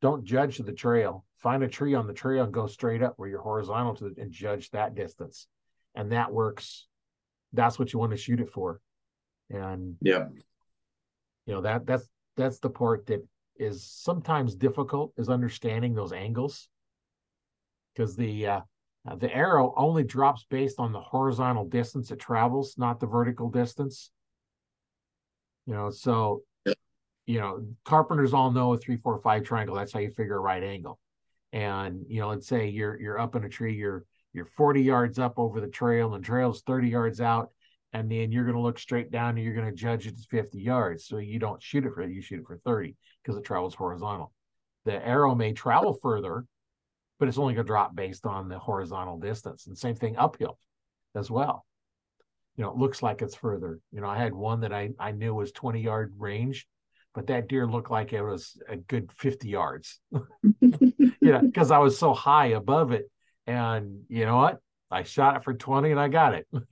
[0.01, 1.25] don't judge the trail.
[1.37, 4.33] Find a tree on the trail and go straight up where you're horizontal to and
[4.33, 5.47] judge that distance,
[5.95, 6.87] and that works.
[7.53, 8.81] That's what you want to shoot it for,
[9.51, 10.27] and yeah,
[11.47, 13.25] you know that that's that's the part that
[13.57, 16.69] is sometimes difficult is understanding those angles
[17.95, 18.61] because the uh,
[19.09, 23.51] uh, the arrow only drops based on the horizontal distance it travels, not the vertical
[23.51, 24.11] distance.
[25.67, 26.43] You know, so
[27.27, 29.77] you know, carpenters all know a three, four, five triangle.
[29.77, 30.99] That's how you figure a right angle.
[31.53, 35.19] And you know, let's say you're you're up in a tree, you're you're 40 yards
[35.19, 37.51] up over the trail, and trail's 30 yards out,
[37.93, 40.27] and then you're going to look straight down and you're going to judge it as
[40.27, 41.07] 50 yards.
[41.07, 44.33] So you don't shoot it for you shoot it for 30 because it travels horizontal.
[44.85, 46.45] The arrow may travel further
[47.19, 49.67] but it's only going to drop based on the horizontal distance.
[49.67, 50.59] And same thing uphill
[51.15, 51.65] as well.
[52.57, 53.81] You know, it looks like it's further.
[53.93, 56.67] You know, I had one that I, I knew was 20 yard range,
[57.15, 60.01] but that deer looked like it was a good 50 yards.
[60.61, 63.11] you know, because I was so high above it.
[63.47, 64.59] And you know what?
[64.91, 66.47] I shot it for 20 and I got it.
[66.53, 66.63] but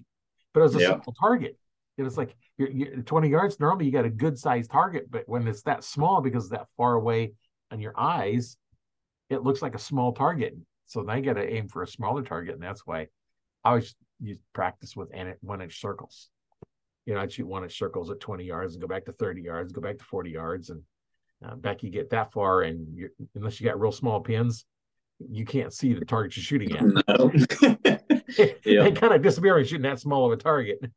[0.61, 0.89] it was a yeah.
[0.89, 1.57] simple target.
[1.99, 3.61] It was like you're, you're, 20 yards.
[3.61, 6.95] Normally, you got a good sized target, but when it's that small because that far
[6.95, 7.33] away
[7.71, 8.57] on your eyes,
[9.31, 10.57] it looks like a small target.
[10.87, 13.09] So you got to aim for a smaller target, and that's why
[13.65, 15.11] I always use practice with
[15.41, 16.29] one inch circles.
[17.05, 19.43] You know, I'd shoot one inch circles at 20 yards and go back to 30
[19.43, 20.83] yards, go back to 40 yards, and
[21.45, 24.65] uh, back you get that far, and unless you got real small pins,
[25.19, 26.83] you can't see the target you're shooting at.
[27.09, 27.33] No.
[28.65, 28.83] yeah.
[28.83, 30.79] they kind of disappear when you're shooting that small of a target.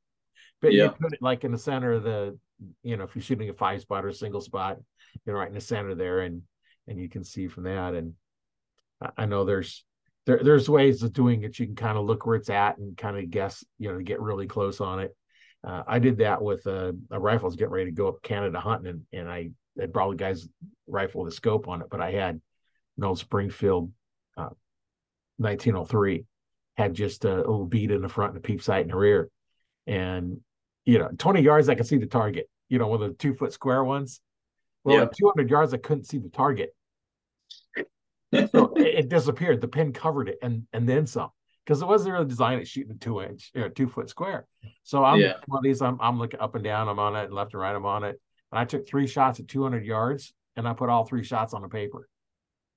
[0.61, 0.83] But yeah.
[0.83, 2.37] you put it like in the center of the,
[2.83, 4.75] you know, if you're shooting a five spot or a single spot,
[5.13, 6.41] you know, right in the center there, and
[6.89, 7.93] and you can see from that.
[7.93, 8.13] And
[9.17, 9.85] I know there's
[10.25, 11.57] there, there's ways of doing it.
[11.57, 14.21] You can kind of look where it's at and kind of guess, you know, get
[14.21, 15.15] really close on it.
[15.65, 17.45] Uh, I did that with a, a rifle.
[17.45, 19.49] I was getting ready to go up Canada hunting, and, and I
[19.79, 20.47] had brought guy's
[20.87, 22.39] rifle with a scope on it, but I had
[22.97, 23.91] an old Springfield
[25.39, 26.25] 1903
[26.77, 29.29] had just a little bead in the front and a peep sight in the rear.
[29.87, 30.39] And,
[30.85, 33.33] you know, 20 yards, I could see the target, you know, one of the two
[33.33, 34.21] foot square ones.
[34.83, 35.03] Well, yeah.
[35.03, 36.73] at 200 yards, I couldn't see the target.
[38.33, 39.61] So it, it, disappeared.
[39.61, 41.29] The pin covered it and and then some
[41.65, 44.47] because it wasn't really designed at shooting a two inch, know, two foot square.
[44.83, 45.33] So I'm yeah.
[45.45, 45.81] one of these.
[45.81, 46.87] I'm I'm looking up and down.
[46.87, 47.75] I'm on it, and left and right.
[47.75, 48.19] I'm on it.
[48.51, 51.61] And I took three shots at 200 yards, and I put all three shots on
[51.61, 52.09] the paper.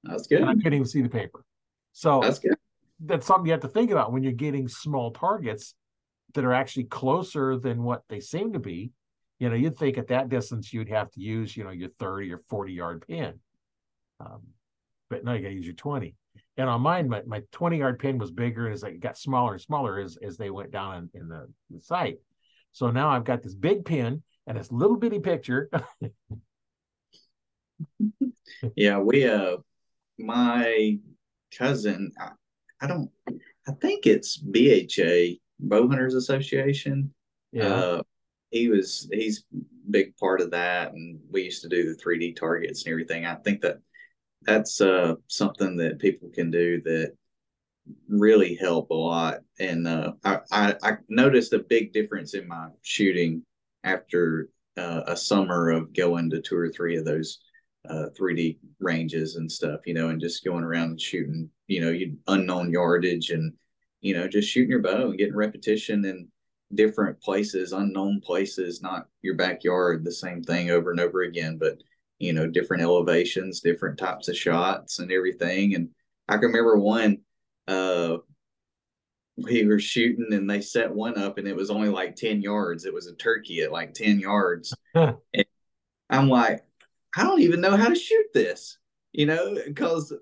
[0.04, 0.40] That's good.
[0.42, 1.44] And I couldn't even see the paper.
[1.92, 2.56] So that's good.
[3.00, 5.74] That's something you have to think about when you're getting small targets
[6.34, 8.92] that are actually closer than what they seem to be.
[9.38, 12.32] You know, you'd think at that distance you'd have to use, you know, your 30
[12.32, 13.40] or 40 yard pin.
[14.20, 14.42] Um,
[15.12, 16.14] but now you gotta use your 20.
[16.56, 19.60] And on mine, my, my 20 yard pin was bigger as it got smaller and
[19.60, 22.16] smaller as, as they went down in, in the, the sight.
[22.72, 25.70] So now I've got this big pin and this little bitty picture.
[28.74, 29.58] yeah, we uh
[30.18, 30.98] my
[31.56, 32.30] cousin, I,
[32.80, 33.10] I, don't,
[33.68, 37.12] I think it's BHA, Bowhunters Association.
[37.52, 37.68] Yeah.
[37.68, 38.02] Uh,
[38.50, 39.44] he was, he's
[39.90, 40.92] big part of that.
[40.92, 43.26] And we used to do the 3D targets and everything.
[43.26, 43.78] I think that
[44.44, 47.12] that's uh, something that people can do that
[48.08, 49.40] really help a lot.
[49.58, 53.44] And uh, I, I, I, noticed a big difference in my shooting
[53.84, 57.40] after uh, a summer of going to two or three of those
[57.88, 61.90] uh, 3D ranges and stuff, you know, and just going around and shooting, you know,
[61.90, 63.52] you unknown yardage and,
[64.00, 66.28] you know, just shooting your bow and getting repetition in
[66.74, 71.78] different places, unknown places, not your backyard, the same thing over and over again, but,
[72.22, 75.74] you know, different elevations, different types of shots and everything.
[75.74, 75.88] And
[76.28, 77.18] I can remember one,
[77.66, 78.18] uh,
[79.36, 82.84] we were shooting and they set one up and it was only like 10 yards.
[82.84, 84.72] It was a turkey at like 10 yards.
[84.94, 85.16] and
[86.10, 86.64] I'm like,
[87.16, 88.78] I don't even know how to shoot this,
[89.10, 90.12] you know, because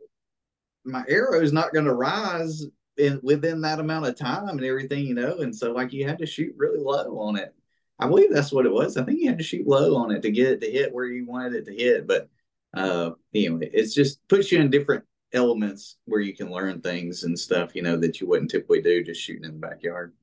[0.84, 2.64] my arrow is not going to rise
[2.96, 5.38] in within that amount of time and everything, you know.
[5.38, 7.54] And so, like, you had to shoot really low on it.
[8.00, 8.96] I believe that's what it was.
[8.96, 11.06] I think you had to shoot low on it to get it to hit where
[11.06, 12.06] you wanted it to hit.
[12.06, 12.28] But
[12.74, 17.38] uh, anyway, it's just puts you in different elements where you can learn things and
[17.38, 20.14] stuff, you know, that you wouldn't typically do just shooting in the backyard.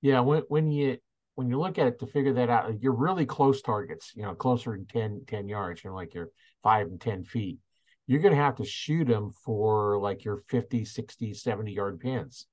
[0.00, 0.98] Yeah, when when you
[1.34, 4.34] when you look at it to figure that out, you're really close targets, you know,
[4.34, 6.30] closer than 10, 10 yards, you know, like you're
[6.62, 7.58] five and 10 feet.
[8.06, 12.46] You're going to have to shoot them for like your 50, 60, 70 yard pins.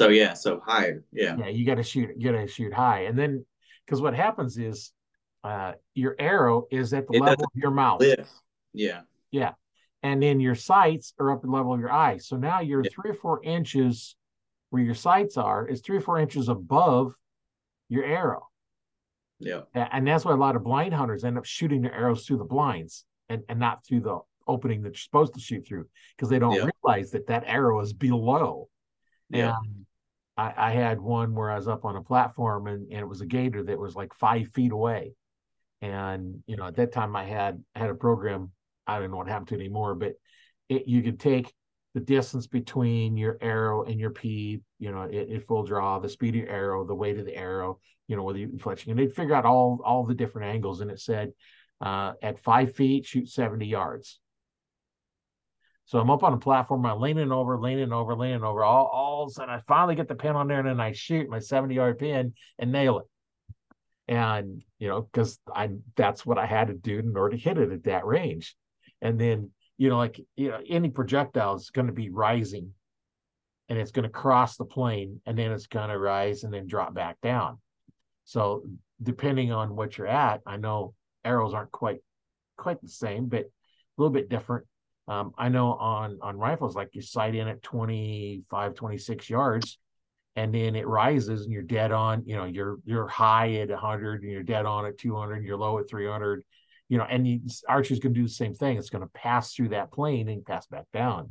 [0.00, 1.02] So, yeah, so higher.
[1.12, 1.36] Yeah.
[1.36, 3.04] Yeah, you got to shoot, you got to shoot high.
[3.04, 3.44] And then,
[3.86, 4.92] because what happens is
[5.44, 8.00] uh, your arrow is at the it level of your mouth.
[8.00, 8.30] Lift.
[8.72, 9.02] Yeah.
[9.30, 9.52] Yeah.
[10.02, 12.18] And then your sights are up at the level of your eye.
[12.18, 12.90] So now you're yeah.
[12.92, 14.16] three or four inches
[14.70, 17.14] where your sights are is three or four inches above
[17.88, 18.48] your arrow.
[19.38, 19.62] Yeah.
[19.74, 22.44] And that's why a lot of blind hunters end up shooting their arrows through the
[22.44, 26.38] blinds and, and not through the opening that you're supposed to shoot through because they
[26.38, 26.68] don't yeah.
[26.84, 28.68] realize that that arrow is below.
[29.30, 29.54] Yeah.
[29.64, 29.86] And
[30.36, 33.20] I, I had one where I was up on a platform and, and it was
[33.20, 35.14] a gator that was like five feet away.
[35.80, 38.52] And, you know, at that time I had had a program,
[38.86, 40.14] I don't know what happened to anymore, but
[40.68, 41.52] it, you could take
[41.94, 46.08] the distance between your arrow and your P, you know, it, it full draw, the
[46.08, 48.98] speed of your arrow, the weight of the arrow, you know, whether you fletching, and
[48.98, 50.80] they'd figure out all all the different angles.
[50.80, 51.32] And it said
[51.80, 54.20] uh, at five feet, shoot 70 yards.
[55.84, 58.64] So I'm up on a platform, I'm leaning over, leaning over, leaning over.
[58.64, 60.92] All, all of a sudden, I finally get the pin on there, and then I
[60.92, 63.06] shoot my 70 yard pin and nail it.
[64.08, 67.58] And you know, because I that's what I had to do in order to hit
[67.58, 68.56] it at that range.
[69.00, 72.72] And then you know, like you know, any projectile is going to be rising
[73.68, 76.66] and it's going to cross the plane and then it's going to rise and then
[76.66, 77.58] drop back down.
[78.24, 78.64] So
[79.02, 82.00] depending on what you're at, I know arrows aren't quite
[82.56, 83.50] quite the same, but a
[83.96, 84.66] little bit different.
[85.08, 89.78] Um, I know on on rifles, like you sight in at 25, 26 yards,
[90.36, 94.22] and then it rises and you're dead on, you know, you're you're high at 100
[94.22, 96.44] and you're dead on at 200, and you're low at 300,
[96.88, 98.76] you know, and you, archer's going to do the same thing.
[98.78, 101.28] It's going to pass through that plane and pass back down.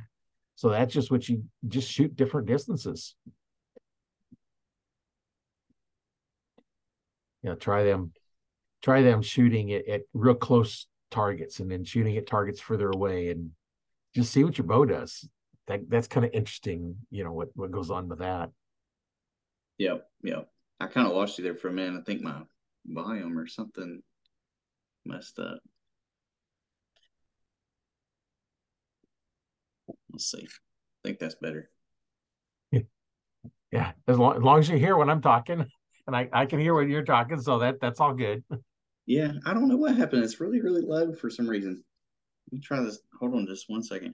[0.56, 3.16] So that's just what you just shoot different distances.
[7.42, 8.12] You know, try them,
[8.84, 13.30] try them shooting it at real close targets and then shooting at targets further away
[13.30, 13.52] and
[14.16, 15.28] just see what your bow does.
[15.68, 18.50] That that's kind of interesting, you know, what what goes on with that.
[19.78, 20.50] Yep, yep.
[20.80, 22.00] I kind of lost you there for a minute.
[22.00, 22.42] I think my
[22.86, 24.02] volume or something
[25.06, 25.60] messed up.
[30.12, 30.48] Let's see.
[30.48, 31.70] I think that's better.
[33.72, 35.66] Yeah, as long, as long as you hear when I'm talking,
[36.08, 38.44] and I, I can hear when you're talking, so that that's all good.
[39.06, 40.24] Yeah, I don't know what happened.
[40.24, 41.84] It's really, really low for some reason.
[42.48, 43.00] Let me try this.
[43.20, 44.14] Hold on just one second.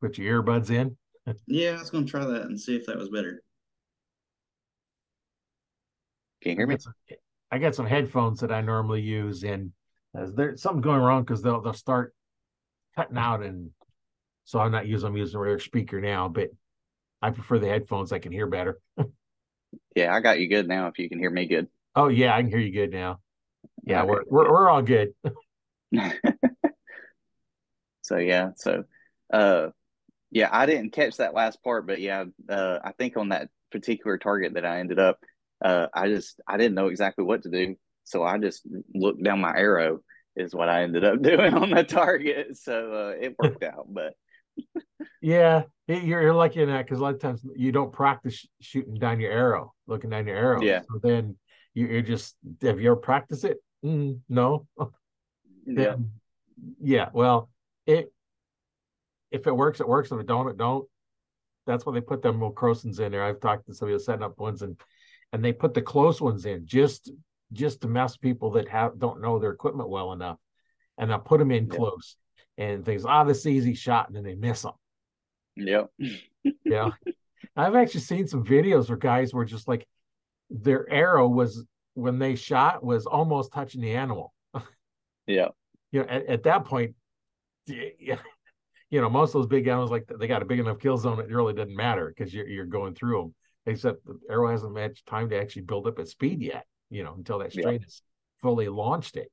[0.00, 0.96] Put your earbuds in.
[1.46, 3.42] yeah, I was going to try that and see if that was better.
[6.42, 6.76] Can you hear me?
[7.52, 9.72] I got some headphones that I normally use, and
[10.14, 12.14] there's something going wrong because they'll they'll start
[12.96, 13.70] cutting out, and
[14.44, 16.48] so I'm not using I'm using a regular speaker now, but
[17.20, 18.10] I prefer the headphones.
[18.10, 18.80] I can hear better.
[19.94, 20.88] yeah, I got you good now.
[20.88, 21.68] If you can hear me good.
[21.94, 23.20] Oh yeah, I can hear you good now.
[23.92, 25.14] Yeah, we're we're we're all good.
[28.02, 28.84] so yeah, so
[29.32, 29.68] uh
[30.30, 34.18] yeah, I didn't catch that last part, but yeah, uh I think on that particular
[34.18, 35.18] target that I ended up
[35.64, 37.76] uh I just I didn't know exactly what to do.
[38.04, 40.00] So I just looked down my arrow
[40.34, 42.56] is what I ended up doing on the target.
[42.56, 44.14] So uh it worked out, but
[45.20, 48.94] yeah, you're, you're lucky in that because a lot of times you don't practice shooting
[48.94, 50.62] down your arrow, looking down your arrow.
[50.62, 50.80] Yeah.
[50.80, 51.36] So then
[51.74, 53.58] you, are just have you ever practiced it?
[53.84, 54.66] Mm, no.
[55.66, 55.96] yeah.
[56.80, 57.08] Yeah.
[57.12, 57.50] Well,
[57.86, 58.12] it
[59.30, 60.12] if it works, it works.
[60.12, 60.86] If it don't, it don't.
[61.66, 63.24] That's why they put them little crosons in there.
[63.24, 64.80] I've talked to somebody setting up ones and
[65.32, 67.10] and they put the close ones in just
[67.52, 70.38] just to mess people that have don't know their equipment well enough,
[70.98, 72.16] and I put them in close
[72.58, 73.04] and things.
[73.04, 74.72] Ah, oh, this easy shot, and then they miss them.
[75.56, 75.90] Yep.
[76.64, 76.90] yeah.
[77.56, 79.86] I've actually seen some videos where guys were just like
[80.48, 84.32] their arrow was when they shot was almost touching the animal.
[85.26, 85.48] yeah.
[85.94, 86.94] You know, at, at that point,
[87.66, 88.16] you
[88.90, 91.28] know, most of those big animals like they got a big enough kill zone, it
[91.28, 93.34] really doesn't matter because you're you're going through them.
[93.66, 97.12] Except the arrow hasn't had time to actually build up its speed yet, you know,
[97.14, 98.00] until that strain is
[98.40, 99.30] fully launched it.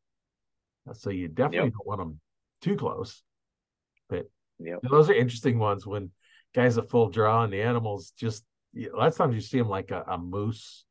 [0.89, 1.73] Uh, so you definitely yep.
[1.73, 2.19] don't want them
[2.61, 3.23] too close.
[4.09, 4.79] But yep.
[4.83, 6.11] those are interesting ones when
[6.53, 8.43] guys are full draw and the animals just
[8.73, 10.85] you know, lots of times you see them like a, a moose,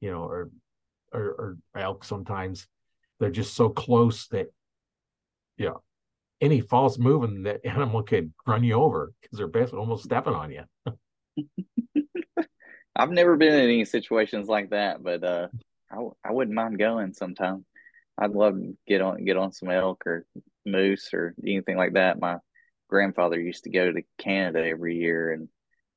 [0.00, 0.50] you know, or,
[1.12, 2.66] or or elk sometimes.
[3.20, 4.48] They're just so close that
[5.58, 5.82] know
[6.40, 10.50] any false moving that animal could run you over because they're basically almost stepping on
[10.52, 10.64] you.
[12.96, 15.48] I've never been in any situations like that, but uh,
[15.90, 17.64] I I wouldn't mind going sometime.
[18.16, 20.26] I'd love to get on get on some elk or
[20.66, 22.18] moose or anything like that.
[22.18, 22.38] My
[22.88, 25.48] grandfather used to go to Canada every year and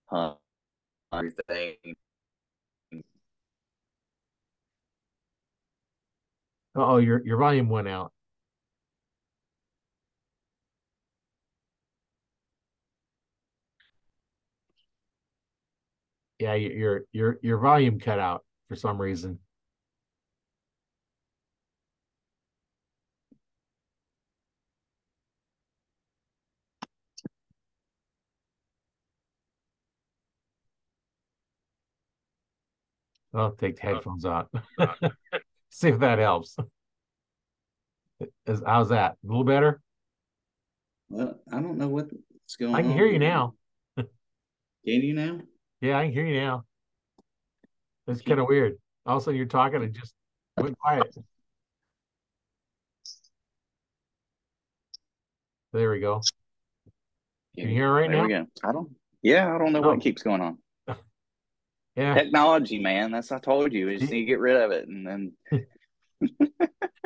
[0.05, 0.37] hunt
[1.11, 1.95] everything.
[6.75, 8.11] Oh, your your volume went out.
[16.39, 19.39] Yeah, your your your volume cut out for some reason.
[33.33, 34.49] I'll take the uh, headphones out.
[35.71, 36.57] See if that helps.
[38.45, 39.13] Is, how's that?
[39.23, 39.81] A little better?
[41.09, 42.13] Well, I don't know what's
[42.59, 42.79] going on.
[42.79, 42.97] I can on.
[42.97, 43.55] hear you now.
[43.97, 44.07] can
[44.85, 45.39] you now?
[45.79, 46.65] Yeah, I can hear you now.
[48.07, 48.77] It's kind of weird.
[49.05, 50.13] All of a sudden you're talking and just
[50.57, 51.15] went quiet.
[55.71, 56.21] There we go.
[57.57, 58.23] Can you hear right there now?
[58.23, 58.45] We go.
[58.63, 58.89] I don't.
[59.21, 59.87] Yeah, I don't know oh.
[59.87, 60.57] what keeps going on.
[61.95, 62.13] Yeah.
[62.13, 63.11] Technology, man.
[63.11, 63.87] That's what I told you.
[63.87, 65.31] We just need to get rid of it and then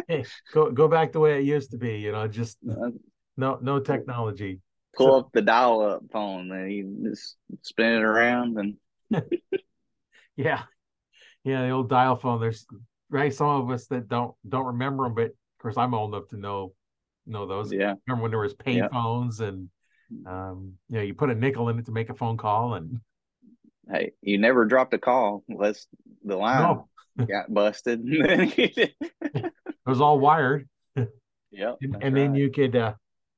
[0.07, 2.91] hey, go go back the way it used to be, you know, just uh,
[3.37, 4.59] no no technology.
[4.95, 9.23] Pull so, up the dial up phone and you just spin it around and
[10.35, 10.63] yeah.
[11.43, 12.39] Yeah, the old dial phone.
[12.39, 12.65] There's
[13.09, 16.29] right some of us that don't don't remember them, but of course I'm old enough
[16.29, 16.73] to know
[17.25, 17.71] know those.
[17.71, 17.95] Yeah.
[18.07, 18.87] Remember when there was pay yeah.
[18.89, 19.69] phones and
[20.27, 22.99] um you know you put a nickel in it to make a phone call and
[23.89, 25.87] hey, you never dropped a call unless
[26.23, 26.61] the line
[27.17, 27.25] no.
[27.25, 28.01] got busted.
[28.03, 28.93] it
[29.85, 30.67] was all wired.
[31.51, 31.77] Yep.
[31.81, 32.93] And, and then you could uh,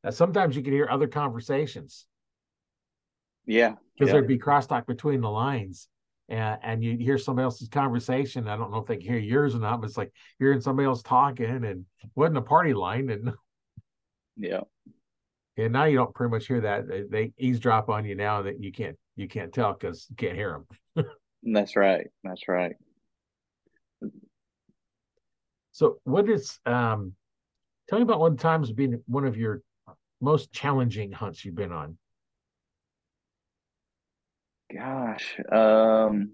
[0.09, 2.05] sometimes you could hear other conversations.
[3.45, 3.75] Yeah.
[3.97, 5.87] Because there'd be crosstalk between the lines.
[6.29, 8.47] and and you hear somebody else's conversation.
[8.47, 10.87] I don't know if they can hear yours or not, but it's like hearing somebody
[10.87, 11.85] else talking and
[12.15, 13.33] wasn't a party line and
[14.37, 14.61] yeah.
[15.57, 16.87] And now you don't pretty much hear that.
[16.87, 20.35] They, they eavesdrop on you now that you can't you can't tell because you can't
[20.35, 20.63] hear
[20.95, 21.05] them.
[21.43, 22.07] That's right.
[22.23, 22.75] That's right.
[25.71, 27.13] So what is um
[27.89, 29.61] tell me about one time's been one of your
[30.21, 31.97] most challenging hunts you've been on?
[34.73, 36.33] Gosh, um,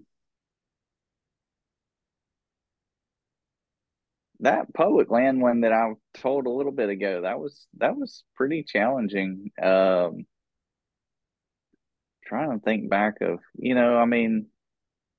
[4.40, 8.24] that public land one that I told a little bit ago, that was that was
[8.34, 9.50] pretty challenging.
[9.62, 10.26] Um,
[12.26, 14.46] trying to think back of, you know, I mean,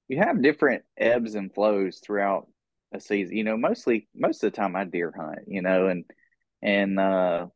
[0.08, 2.47] you have different ebbs and flows throughout
[2.93, 3.36] a season.
[3.36, 6.06] You know, mostly most of the time I deer hunt, you know, and
[6.62, 7.47] and uh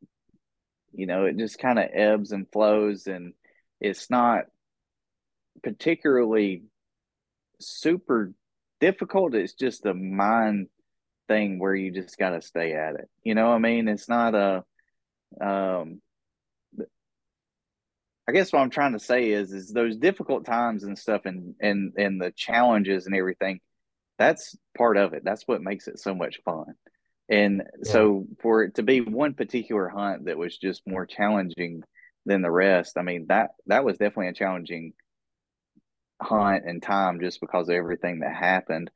[0.91, 3.34] you know, it just kind of ebbs and flows and
[3.80, 4.45] it's not
[5.64, 6.64] particularly
[7.60, 8.34] super
[8.80, 9.36] difficult.
[9.36, 10.68] It's just a mind
[11.28, 13.10] thing where you just got to stay at it.
[13.24, 14.64] You know, I mean, it's not a.
[15.39, 16.02] Um,
[18.30, 21.56] I guess what I'm trying to say is, is those difficult times and stuff, and
[21.60, 23.60] and and the challenges and everything.
[24.20, 25.24] That's part of it.
[25.26, 26.76] That's what makes it so much fun.
[27.28, 27.92] And yeah.
[27.92, 31.82] so, for it to be one particular hunt that was just more challenging
[32.28, 34.94] than the rest, I mean that that was definitely a challenging
[36.22, 38.92] hunt and time just because of everything that happened.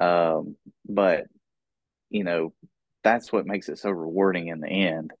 [0.00, 0.56] Um,
[0.88, 1.26] but
[2.08, 2.54] you know,
[3.04, 5.12] that's what makes it so rewarding in the end.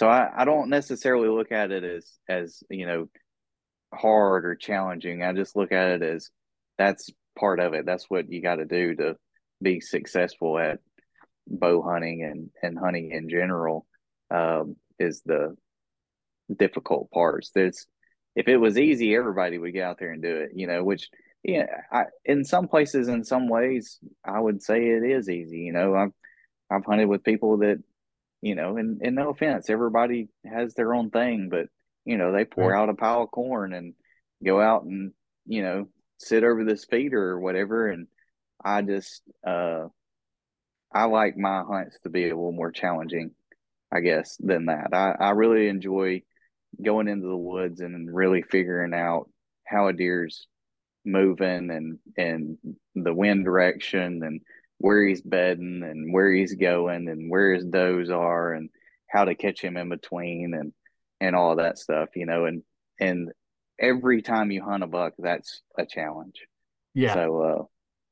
[0.00, 3.10] So I, I don't necessarily look at it as as you know
[3.92, 5.22] hard or challenging.
[5.22, 6.30] I just look at it as
[6.78, 7.84] that's part of it.
[7.84, 9.16] That's what you got to do to
[9.60, 10.78] be successful at
[11.46, 13.86] bow hunting and and hunting in general.
[14.30, 15.54] Um, is the
[16.54, 17.50] difficult parts.
[17.54, 17.86] There's
[18.34, 21.10] if it was easy, everybody would get out there and do it, you know, which
[21.42, 25.58] yeah, I, in some places, in some ways, I would say it is easy.
[25.58, 26.12] You know, I've
[26.70, 27.82] I've hunted with people that,
[28.42, 31.66] you know, and, and no offense, everybody has their own thing, but
[32.04, 32.80] you know, they pour right.
[32.80, 33.94] out a pile of corn and
[34.44, 35.12] go out and,
[35.46, 35.88] you know,
[36.18, 37.88] sit over this feeder or whatever.
[37.88, 38.06] And
[38.64, 39.86] I just uh
[40.92, 43.32] I like my hunts to be a little more challenging,
[43.92, 44.88] I guess, than that.
[44.92, 46.22] I, I really enjoy
[46.82, 49.30] going into the woods and really figuring out
[49.64, 50.46] how a deer's
[51.04, 52.58] moving and and
[52.94, 54.40] the wind direction and
[54.80, 58.70] where he's bedding and where he's going and where his does are and
[59.08, 60.72] how to catch him in between and
[61.20, 62.62] and all that stuff you know and
[62.98, 63.30] and
[63.78, 66.46] every time you hunt a buck that's a challenge
[66.94, 67.62] yeah so uh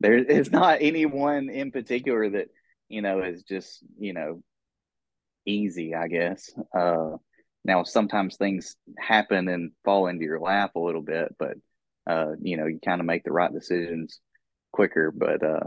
[0.01, 2.49] there is not anyone in particular that
[2.89, 4.43] you know is just you know
[5.47, 7.16] easy i guess uh
[7.69, 11.57] now, sometimes things happen and fall into your lap a little bit, but
[12.09, 14.21] uh, you know, you kind of make the right decisions
[14.73, 15.11] quicker.
[15.11, 15.64] But uh,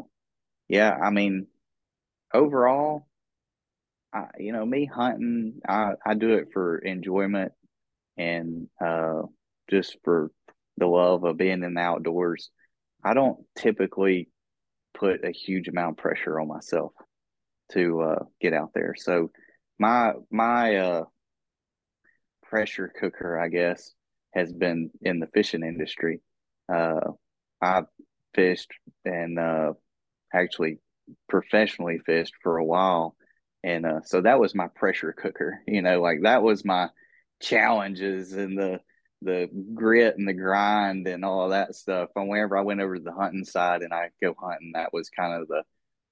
[0.71, 1.47] yeah, I mean,
[2.33, 3.05] overall,
[4.13, 7.51] I, you know, me hunting, I, I do it for enjoyment
[8.17, 9.23] and uh,
[9.69, 10.31] just for
[10.77, 12.51] the love of being in the outdoors.
[13.03, 14.29] I don't typically
[14.93, 16.93] put a huge amount of pressure on myself
[17.73, 18.95] to uh, get out there.
[18.97, 19.29] So
[19.77, 21.03] my my uh,
[22.43, 23.93] pressure cooker, I guess,
[24.33, 26.21] has been in the fishing industry.
[26.73, 27.11] Uh,
[27.61, 27.87] I've
[28.33, 28.71] fished
[29.03, 29.73] and uh,
[30.33, 30.79] actually
[31.29, 33.15] professionally fished for a while.
[33.63, 36.89] And uh, so that was my pressure cooker, you know, like that was my
[37.41, 38.79] challenges and the
[39.23, 42.09] the grit and the grind and all that stuff.
[42.15, 45.11] And whenever I went over to the hunting side and I go hunting, that was
[45.11, 45.61] kind of the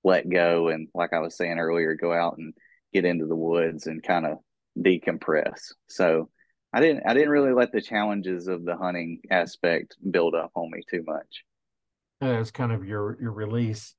[0.03, 2.53] let go and like I was saying earlier, go out and
[2.93, 4.37] get into the woods and kind of
[4.77, 5.73] decompress.
[5.87, 6.29] So
[6.71, 10.69] I didn't I didn't really let the challenges of the hunting aspect build up on
[10.71, 11.43] me too much.
[12.21, 13.95] That's kind of your your release.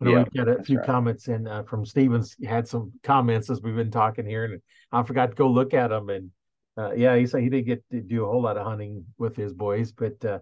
[0.00, 0.86] Yeah, we got a few right.
[0.86, 2.36] comments in uh, from Stevens.
[2.46, 4.60] had some comments as we've been talking here, and
[4.92, 6.08] I forgot to go look at them.
[6.08, 6.30] And
[6.76, 9.34] uh, yeah, he said he didn't get to do a whole lot of hunting with
[9.34, 10.38] his boys, but uh,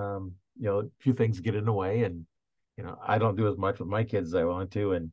[0.00, 2.26] um, you know, a few things get in the way, and
[2.76, 4.92] you know, I don't do as much with my kids as I want to.
[4.92, 5.12] And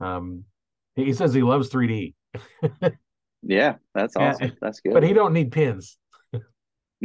[0.00, 0.44] um,
[0.94, 2.14] he says he loves 3D.
[3.42, 4.48] Yeah, that's awesome.
[4.48, 4.94] Yeah, that's good.
[4.94, 5.98] But he don't need pins.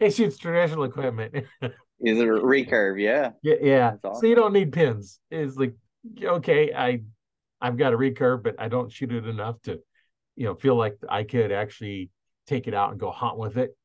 [0.00, 1.44] he shoots traditional equipment.
[2.00, 3.00] Is a recurve?
[3.00, 3.30] Yeah.
[3.42, 3.92] Yeah, yeah.
[4.02, 4.20] Awesome.
[4.20, 5.20] So you don't need pins.
[5.30, 5.74] It's like
[6.22, 7.02] okay, I
[7.60, 9.80] I've got a recurve, but I don't shoot it enough to,
[10.36, 12.10] you know, feel like I could actually
[12.46, 13.76] take it out and go hunt with it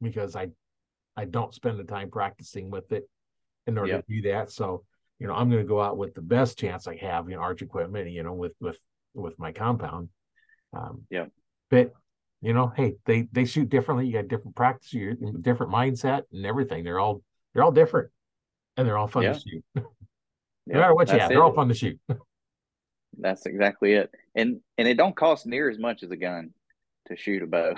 [0.00, 0.48] because I
[1.16, 3.08] I don't spend the time practicing with it
[3.66, 4.06] in order yep.
[4.06, 4.50] to do that.
[4.50, 4.84] So,
[5.18, 7.62] you know, I'm going to go out with the best chance I have in arch
[7.62, 8.78] equipment, you know, with with
[9.14, 10.08] with my compound.
[10.72, 11.26] Um, yeah.
[11.70, 11.92] But
[12.40, 14.06] you know, hey, they they shoot differently.
[14.06, 16.84] You got different practice, you different mindset, and everything.
[16.84, 17.22] They're all
[17.54, 18.10] they're all different,
[18.76, 19.32] and they're all fun Yeah.
[19.32, 19.64] to shoot.
[19.76, 19.84] no
[20.66, 21.98] Yeah, matter what you have, they're all fun to shoot.
[23.18, 24.10] That's exactly it.
[24.34, 26.50] And and it don't cost near as much as a gun
[27.08, 27.74] to shoot a bow.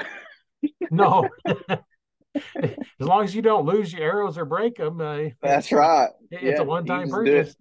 [0.91, 1.29] no,
[1.69, 6.11] as long as you don't lose your arrows or break them, uh, That's right.
[6.31, 7.47] it's Yeah, a one-time you just do it.
[7.47, 7.57] purchase.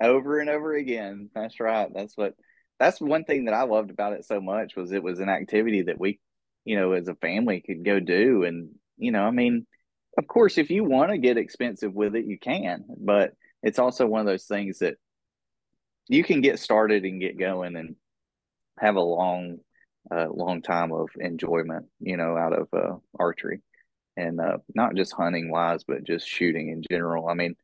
[0.00, 1.30] over and over again.
[1.34, 1.88] That's right.
[1.92, 2.34] That's what
[2.78, 5.82] that's one thing that I loved about it so much was it was an activity
[5.82, 6.20] that we,
[6.64, 8.44] you know, as a family could go do.
[8.44, 9.66] And, you know, I mean,
[10.18, 14.06] of course, if you want to get expensive with it, you can, but it's also
[14.06, 14.96] one of those things that
[16.08, 17.96] you can get started and get going and
[18.78, 19.58] have a long,
[20.10, 23.60] uh, long time of enjoyment, you know, out of uh, archery
[24.16, 27.28] and uh, not just hunting wise, but just shooting in general.
[27.28, 27.56] I mean,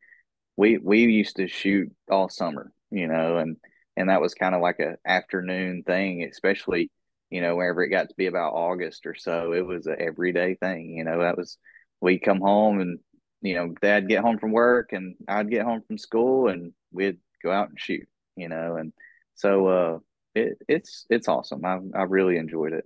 [0.57, 3.57] we we used to shoot all summer, you know, and
[3.96, 6.90] and that was kind of like a afternoon thing, especially
[7.30, 10.55] you know whenever it got to be about August or so, it was a everyday
[10.55, 10.90] thing.
[10.90, 11.59] You know, that was
[12.03, 12.98] we'd come home and
[13.40, 17.18] you know Dad get home from work and I'd get home from school and we'd
[17.42, 18.92] go out and shoot, you know, and
[19.34, 19.98] so uh,
[20.34, 21.64] it it's it's awesome.
[21.64, 22.84] I I really enjoyed it.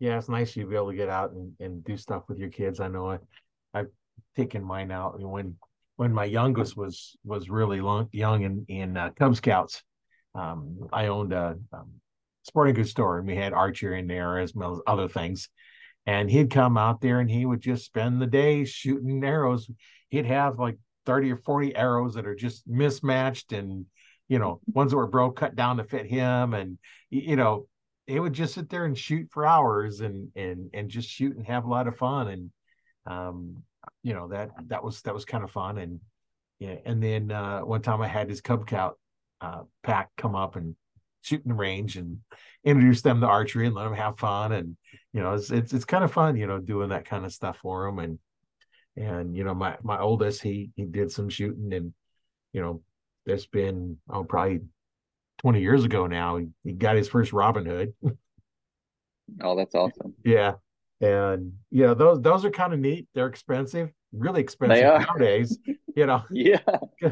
[0.00, 2.50] Yeah, it's nice you be able to get out and, and do stuff with your
[2.50, 2.78] kids.
[2.78, 3.18] I know I,
[3.74, 3.88] I've
[4.36, 5.56] taken mine out when
[5.96, 9.82] when my youngest was was really long, young in in uh, Cub Scouts.
[10.34, 11.90] Um, I owned a um,
[12.44, 15.48] sporting goods store and we had archery in there as well as other things.
[16.08, 19.70] And he'd come out there and he would just spend the day shooting arrows.
[20.08, 23.84] He'd have like 30 or 40 arrows that are just mismatched and
[24.26, 26.54] you know ones that were broke cut down to fit him.
[26.54, 26.78] And
[27.10, 27.66] you know
[28.06, 31.46] he would just sit there and shoot for hours and and and just shoot and
[31.46, 32.28] have a lot of fun.
[32.28, 32.50] And
[33.04, 33.62] um
[34.02, 35.76] you know that that was that was kind of fun.
[35.76, 36.00] And
[36.58, 38.98] yeah and then uh one time i had his cub scout
[39.42, 40.74] uh pack come up and
[41.22, 42.18] shoot in the range and
[42.64, 44.52] introduce them to archery and let them have fun.
[44.52, 44.76] And
[45.12, 47.58] you know it's it's, it's kind of fun you know doing that kind of stuff
[47.58, 48.18] for them and
[48.96, 51.92] and you know my my oldest he he did some shooting and
[52.52, 52.82] you know
[53.26, 54.60] there's been oh probably
[55.38, 57.94] 20 years ago now he, he got his first robin hood.
[59.42, 60.14] Oh, that's awesome.
[60.24, 60.54] yeah.
[61.02, 63.08] And you know those those are kind of neat.
[63.14, 65.58] They're expensive really expensive nowadays
[65.94, 66.22] you know.
[66.30, 66.60] Yeah.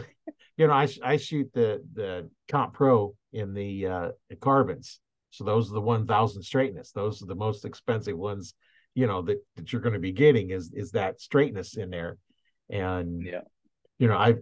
[0.57, 4.09] you know I I shoot the the comp pro in the uh
[4.41, 5.01] carbons.
[5.31, 6.93] So those are the 1000 straightness.
[6.93, 8.55] Those are the most expensive ones
[8.95, 12.17] you know that that you're going to be getting is is that straightness in there.
[12.71, 13.43] And Yeah.
[13.99, 14.41] you know I've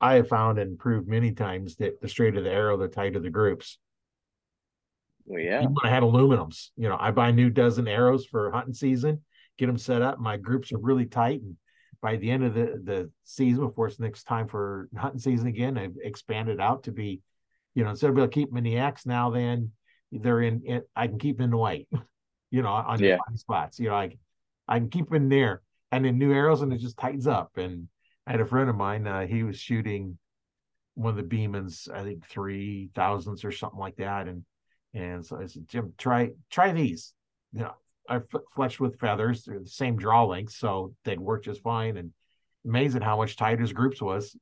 [0.00, 3.30] i have found and proved many times that the straighter the arrow the tighter the
[3.30, 3.78] groups.
[5.24, 5.58] Well, yeah.
[5.60, 8.72] even when i had aluminums you know i buy a new dozen arrows for hunting
[8.72, 9.22] season
[9.58, 10.18] get them set up.
[10.18, 11.56] My groups are really tight and
[12.00, 15.76] by the end of the the season before it's next time for hunting season again
[15.78, 17.20] i've expanded out to be
[17.74, 19.70] you know instead of able to keep them in the x now then
[20.12, 21.88] they're in, in i can keep them in the white
[22.50, 23.18] you know on Yeah.
[23.34, 24.16] spots you know i
[24.66, 25.62] i can keep them in there.
[25.90, 27.56] And then new arrows and it just tightens up.
[27.56, 27.88] And
[28.26, 30.18] i had a friend of mine uh, he was shooting
[30.94, 34.28] one of the Bemans i think three thousands or something like that.
[34.28, 34.44] And
[34.94, 37.14] and so i said jim try try these.
[37.52, 37.74] You know
[38.08, 41.96] i f- fletched with feathers they're the same draw length so they'd work just fine
[41.96, 42.12] and
[42.66, 44.36] amazing how much tighter his groups was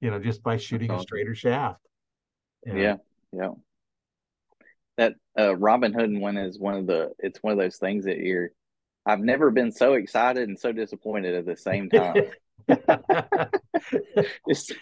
[0.00, 1.80] you know just by shooting a straighter shaft
[2.66, 2.96] And, Yeah,
[3.32, 3.50] yeah.
[4.98, 7.12] That uh, Robin Hood one is one of the.
[7.18, 8.50] It's one of those things that you're.
[9.06, 12.26] I've never been so excited and so disappointed at the same time.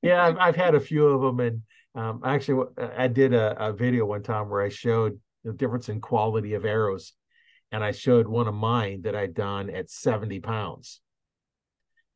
[0.00, 1.62] Yeah, I've, I've had a few of them, and
[1.94, 6.00] um, actually, I did a, a video one time where I showed the difference in
[6.00, 7.12] quality of arrows,
[7.72, 11.00] and I showed one of mine that I'd done at seventy pounds,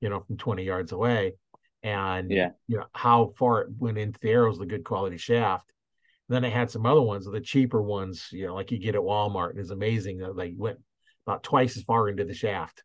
[0.00, 1.34] you know, from twenty yards away,
[1.82, 2.50] and Yeah.
[2.68, 5.70] you know how far it went into the arrows, the good quality shaft.
[6.28, 9.00] Then I had some other ones, the cheaper ones, you know, like you get at
[9.00, 10.78] Walmart, and it's amazing that they went
[11.26, 12.82] about twice as far into the shaft.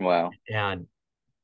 [0.00, 0.30] wow.
[0.48, 0.86] And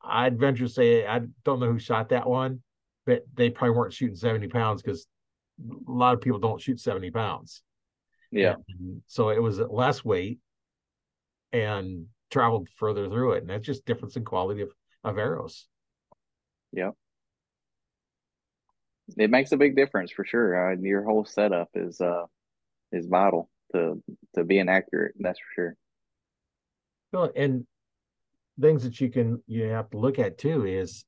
[0.02, 2.62] I'd venture to say I don't know who shot that one,
[3.06, 5.06] but they probably weren't shooting 70 pounds because
[5.60, 7.62] a lot of people don't shoot 70 pounds.
[8.32, 8.54] Yeah.
[8.80, 10.40] And so it was less weight
[11.52, 13.42] and traveled further through it.
[13.42, 14.70] And that's just difference in quality of,
[15.04, 15.68] of arrows.
[16.72, 16.90] Yeah.
[19.16, 20.72] It makes a big difference for sure.
[20.72, 22.24] Uh, your whole setup is uh
[22.92, 24.02] is vital to
[24.34, 25.14] to being accurate.
[25.18, 25.76] That's for sure.
[27.12, 27.66] Well, and
[28.58, 31.04] things that you can you have to look at too is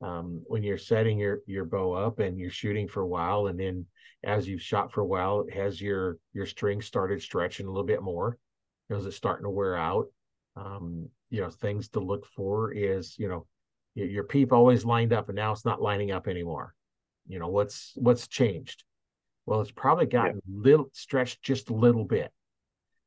[0.00, 3.58] um, when you're setting your your bow up and you're shooting for a while, and
[3.58, 3.86] then
[4.24, 8.02] as you've shot for a while, has your your string started stretching a little bit
[8.02, 8.38] more?
[8.88, 10.06] You know, is it starting to wear out?
[10.56, 13.46] Um, you know, things to look for is you know
[13.94, 16.74] your, your peep always lined up, and now it's not lining up anymore.
[17.26, 18.84] You know what's what's changed,
[19.46, 22.32] Well, it's probably gotten little stretched just a little bit.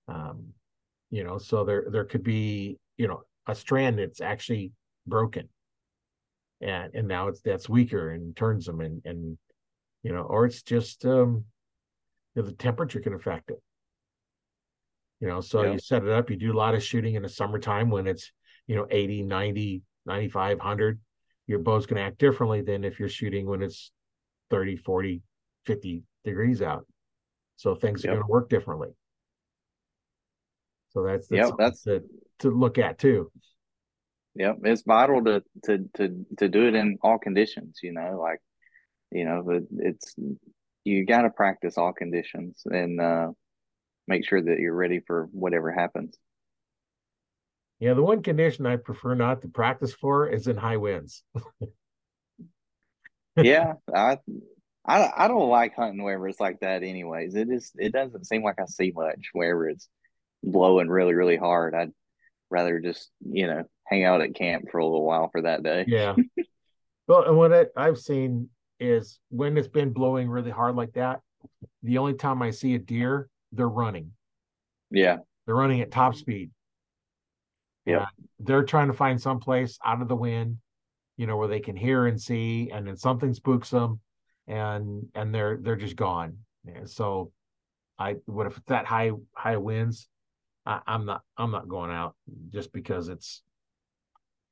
[0.08, 0.54] Um,
[1.10, 4.72] you know, so there there could be, you know, a strand that's actually
[5.08, 5.50] broken.
[6.62, 9.38] And and now it's that's weaker and turns them and and
[10.04, 11.46] you know, or it's just um
[12.36, 13.62] you know, the temperature can affect it.
[15.20, 15.74] You know, so Yeah.
[15.74, 18.32] you set it up, you do a lot of shooting in the summertime when it's,
[18.68, 21.00] you know, 80, 90, 95, 100.
[21.48, 23.92] Your bow's going to act differently than if you're shooting when it's
[24.50, 25.22] 30, 40,
[25.66, 26.88] 50 degrees out.
[27.58, 28.90] So things are going to work differently.
[30.92, 32.04] So that's, that's, Yep, that's- to,
[32.40, 33.32] to look at too.
[34.36, 37.80] Yep, it's vital to to to to do it in all conditions.
[37.84, 38.40] You know, like
[39.12, 40.16] you know, but it's
[40.84, 43.28] you got to practice all conditions and uh,
[44.08, 46.18] make sure that you're ready for whatever happens.
[47.80, 51.24] Yeah, the one condition I prefer not to practice for is in high winds.
[53.36, 54.20] yeah, I,
[54.86, 56.84] I I don't like hunting wherever it's like that.
[56.84, 59.90] Anyways, it is it doesn't seem like I see much wherever it's
[60.44, 61.76] blowing really really hard.
[61.76, 61.92] I'd
[62.52, 65.86] rather just you know hang out at camp for a little while for that day.
[65.88, 66.16] Yeah.
[67.08, 68.50] well, and what I, I've seen
[68.80, 71.22] is when it's been blowing really hard like that,
[71.84, 74.12] the only time I see a deer, they're running.
[74.90, 76.52] Yeah, They're running at top speed.
[77.86, 78.00] Yep.
[78.00, 78.04] Yeah.
[78.04, 80.58] Uh, they're trying to find some place out of the wind,
[81.18, 84.00] you know, where they can hear and see, and then something spooks them,
[84.48, 86.38] and and they're they're just gone.
[86.66, 87.32] And so,
[87.98, 90.08] I what if it's that high high winds?
[90.66, 92.16] I, I'm not I'm not going out
[92.50, 93.42] just because it's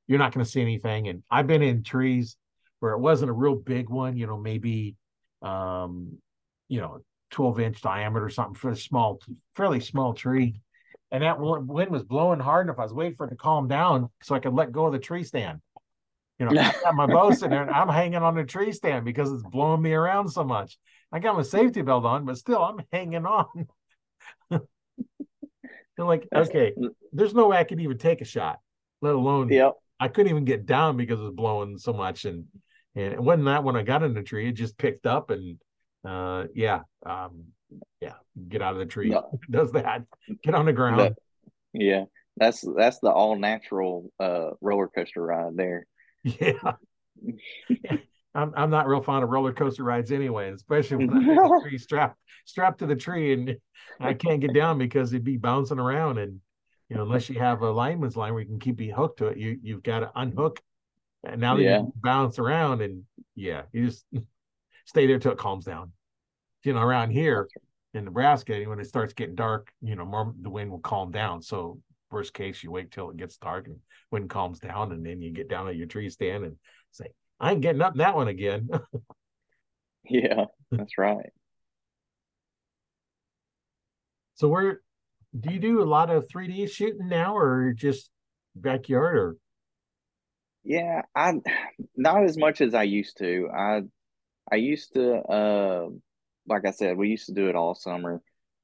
[0.07, 1.07] you're not going to see anything.
[1.07, 2.35] And I've been in trees
[2.79, 4.95] where it wasn't a real big one, you know, maybe
[5.41, 6.17] um,
[6.67, 6.99] you know,
[7.31, 9.19] 12 inch diameter or something for a small,
[9.55, 10.61] fairly small tree.
[11.11, 12.79] And that wind was blowing hard enough.
[12.79, 14.99] I was waiting for it to calm down so I could let go of the
[14.99, 15.59] tree stand.
[16.39, 19.05] You know, I got my bow sitting there and I'm hanging on the tree stand
[19.05, 20.77] because it's blowing me around so much.
[21.11, 23.67] I got my safety belt on, but still I'm hanging on.
[25.99, 26.73] They're like, That's- okay,
[27.11, 28.59] there's no way I could even take a shot,
[29.01, 32.23] let alone yep, I couldn't even get down because it was blowing so much.
[32.23, 32.45] And
[32.95, 35.57] and it wasn't that when I got in the tree, it just picked up and
[36.07, 37.47] uh yeah, um
[37.99, 38.13] yeah,
[38.47, 39.09] get out of the tree.
[39.09, 39.41] No.
[39.51, 40.03] Does that.
[40.41, 41.01] Get on the ground.
[41.01, 41.17] That-
[41.73, 42.05] yeah.
[42.37, 45.85] That's that's the all natural uh roller coaster ride there.
[46.23, 46.75] Yeah.
[48.39, 52.17] I'm I'm not real fond of roller coaster rides anyway, especially when I'm tree strapped
[52.45, 53.57] strapped to the tree and
[53.99, 56.39] I can't get down because it'd be bouncing around and
[56.89, 59.27] you know, unless you have a lineman's line where you can keep you hooked to
[59.27, 60.61] it, you you've got to unhook
[61.23, 61.79] and now that Yeah.
[61.79, 63.03] you bounce around and
[63.35, 64.05] yeah, you just
[64.85, 65.91] stay there till it calms down.
[66.63, 67.47] You know, around here
[67.93, 71.41] in Nebraska, when it starts getting dark, you know, more the wind will calm down.
[71.41, 71.79] So
[72.11, 73.77] worst case, you wait till it gets dark and
[74.11, 76.55] wind calms down, and then you get down at your tree stand and
[76.91, 77.05] say,
[77.39, 78.69] I ain't getting up that one again.
[80.03, 81.31] Yeah, that's right.
[84.35, 84.81] so where
[85.39, 88.09] do you do a lot of 3D shooting now or just
[88.55, 89.37] backyard or
[90.63, 91.33] Yeah, I
[91.95, 93.49] not as much as I used to.
[93.55, 93.81] I
[94.51, 95.89] I used to uh
[96.47, 98.21] like I said, we used to do it all summer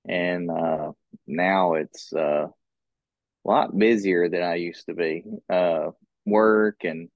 [0.07, 0.91] and uh
[1.27, 5.23] now it's uh a lot busier than I used to be.
[5.49, 5.91] Uh
[6.25, 7.09] work and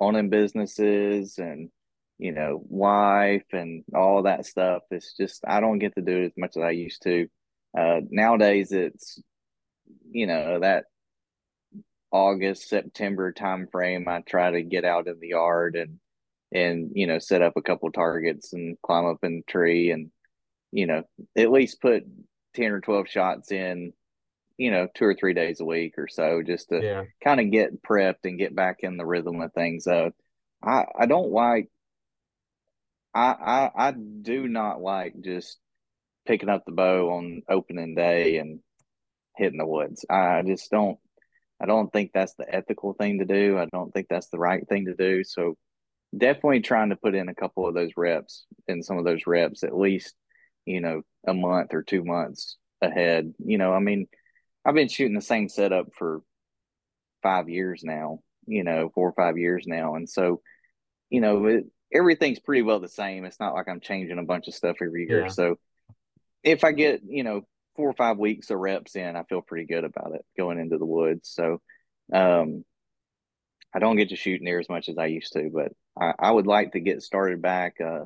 [0.00, 1.70] owning businesses and
[2.18, 4.82] you know, wife and all that stuff.
[4.92, 7.26] It's just I don't get to do it as much as I used to.
[7.76, 9.20] Uh nowadays it's
[10.10, 10.84] you know, that
[12.10, 15.98] August, September time frame I try to get out in the yard and
[16.52, 20.10] and you know set up a couple targets and climb up in the tree and
[20.70, 21.02] you know
[21.36, 22.04] at least put
[22.54, 23.92] ten or twelve shots in,
[24.56, 27.50] you know, two or three days a week or so, just to yeah, kind of
[27.50, 29.86] get prepped and get back in the rhythm of things.
[29.86, 30.10] Uh,
[30.62, 31.68] I I don't like.
[33.14, 35.58] I I I do not like just
[36.26, 38.60] picking up the bow on opening day and
[39.36, 40.04] hitting the woods.
[40.08, 40.98] I just don't.
[41.60, 43.58] I don't think that's the ethical thing to do.
[43.58, 45.22] I don't think that's the right thing to do.
[45.22, 45.56] So
[46.16, 49.62] definitely trying to put in a couple of those reps in some of those reps
[49.62, 50.14] at least,
[50.66, 53.32] you know, a month or two months ahead.
[53.38, 54.08] You know, I mean,
[54.64, 56.22] I've been shooting the same setup for
[57.22, 59.94] five years now, you know, four or five years now.
[59.94, 60.40] And so,
[61.10, 63.24] you know, it, everything's pretty well the same.
[63.24, 65.22] It's not like I'm changing a bunch of stuff every year.
[65.22, 65.28] Yeah.
[65.28, 65.56] So
[66.42, 67.42] if I get, you know,
[67.76, 70.78] four or five weeks of reps in, I feel pretty good about it going into
[70.78, 71.30] the woods.
[71.32, 71.60] So,
[72.12, 72.64] um,
[73.74, 76.30] I don't get to shoot near as much as I used to, but I, I
[76.30, 77.76] would like to get started back.
[77.80, 78.04] Uh,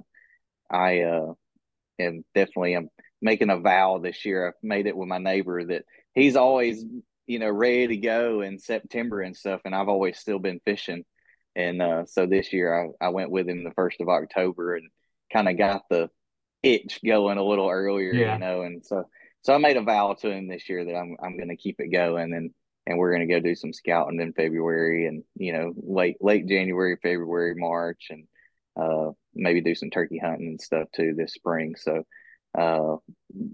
[0.71, 1.33] I uh,
[1.99, 2.89] am definitely am
[3.21, 4.49] making a vow this year.
[4.49, 5.85] I've made it with my neighbor that
[6.17, 6.85] he's always,
[7.29, 11.05] you know, ready to go in September and stuff, and I've always still been fishing.
[11.55, 14.89] And uh, so this year I, I went with him the first of October and
[15.33, 16.11] kind of got the
[16.63, 18.35] itch going a little earlier, Yeah.
[18.35, 19.05] you know, and so
[19.43, 21.77] so I made a vow to him this year that I'm I'm going to keep
[21.79, 22.51] it going and
[22.89, 26.47] and we're going to go do some scouting in February and you know late late
[26.49, 28.25] January, February, March, and
[28.79, 31.75] uh, maybe do some turkey hunting and stuff too this spring.
[31.77, 32.03] So,
[32.59, 32.97] uh,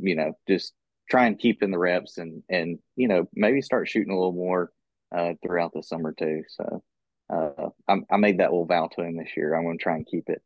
[0.00, 0.72] you know, just
[1.10, 4.32] try and keep in the reps and and you know maybe start shooting a little
[4.32, 4.70] more
[5.16, 6.42] uh, throughout the summer too.
[6.48, 6.82] So,
[7.32, 9.54] uh, I, I made that little vow to him this year.
[9.54, 10.42] I'm going to try and keep it.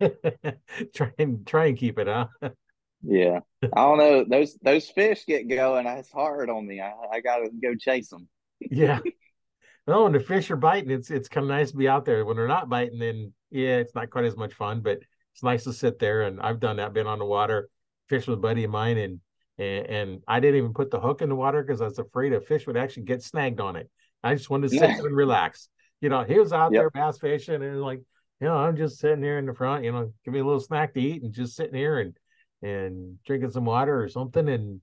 [0.94, 2.26] try and try and keep it, huh?
[3.04, 5.88] Yeah, I don't know those those fish get going.
[5.88, 6.80] It's hard on me.
[6.80, 8.28] I, I got to go chase them.
[8.60, 9.00] yeah.
[9.84, 12.24] No, when the fish are biting, it's it's kind of nice to be out there.
[12.24, 14.80] When they're not biting, then yeah, it's not quite as much fun.
[14.80, 14.98] But
[15.32, 16.92] it's nice to sit there, and I've done that.
[16.92, 17.68] Been on the water,
[18.08, 19.20] fish with a buddy of mine, and
[19.58, 22.32] and, and I didn't even put the hook in the water because I was afraid
[22.32, 23.90] a fish would actually get snagged on it.
[24.22, 25.68] I just wanted to sit there and relax.
[26.00, 26.80] You know, he was out Yep.
[26.80, 28.00] there bass fishing, and like,
[28.40, 29.84] you know, I'm just sitting here in the front.
[29.84, 32.16] You know, give me a little snack to eat, and just sitting here and
[32.62, 34.80] and drinking some water or something, and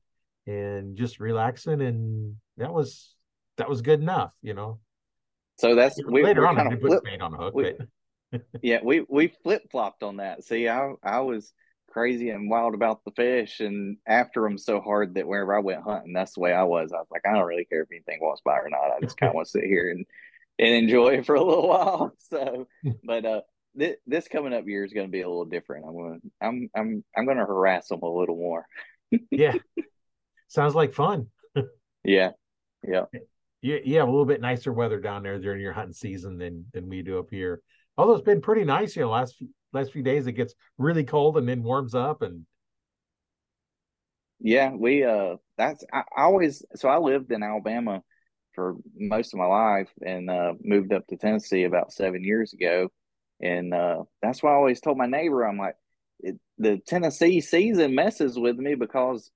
[0.48, 3.14] and just relaxing, and that was
[3.58, 4.34] that was good enough.
[4.42, 4.80] You know.
[5.58, 7.74] So that's we, Later on, I did put flip, bait on the hook, we-
[8.32, 10.44] but yeah, we we flip flopped on that.
[10.44, 11.52] See, I I was
[11.90, 15.84] crazy and wild about the fish and after them so hard that wherever I went
[15.84, 16.92] hunting, that's the way I was.
[16.94, 18.92] I was like, I don't really care if anything walks by or not.
[18.92, 20.06] I just kind of want to sit here and
[20.60, 22.14] and enjoy it for a little while.
[22.30, 22.68] So,
[23.04, 23.42] but uh,
[23.76, 25.86] this this coming up year is going to be a little different.
[25.88, 28.66] I'm going to I'm I'm I'm going to harass them a little more.
[29.32, 29.56] yeah,
[30.48, 31.28] sounds like fun.
[32.04, 32.32] Yeah,
[32.88, 33.06] yeah.
[33.62, 36.66] You, you have a little bit nicer weather down there during your hunting season than
[36.74, 37.62] than we do up here.
[37.98, 41.04] Although it's been pretty nice, you know, last few, last few days it gets really
[41.04, 42.46] cold and then warms up, and
[44.40, 48.04] Yeah, we uh that's I, I always so I lived in Alabama
[48.56, 52.90] for most of my life and uh moved up to Tennessee about seven years ago.
[53.42, 55.76] And uh that's why I always told my neighbor, I'm like,
[56.20, 59.30] it, the Tennessee season messes with me because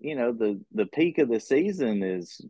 [0.00, 2.40] you know the the peak of the season is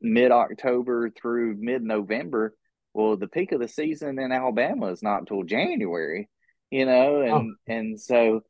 [0.00, 2.56] mid October through mid November.
[2.94, 6.28] Well, the peak of the season in Alabama is not until January,
[6.72, 8.40] you know, and and so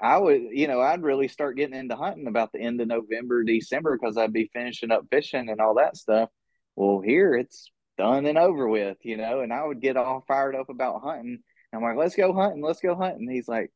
[0.00, 3.42] I would, you know, I'd really start getting into hunting about the end of November,
[3.42, 6.30] December, because I'd be finishing up fishing and all that stuff.
[6.76, 10.54] Well, here it's done and over with, you know, and I would get all fired
[10.54, 11.40] up about hunting.
[11.74, 13.28] I'm like, let's go hunting, let's go hunting.
[13.28, 13.70] He's like,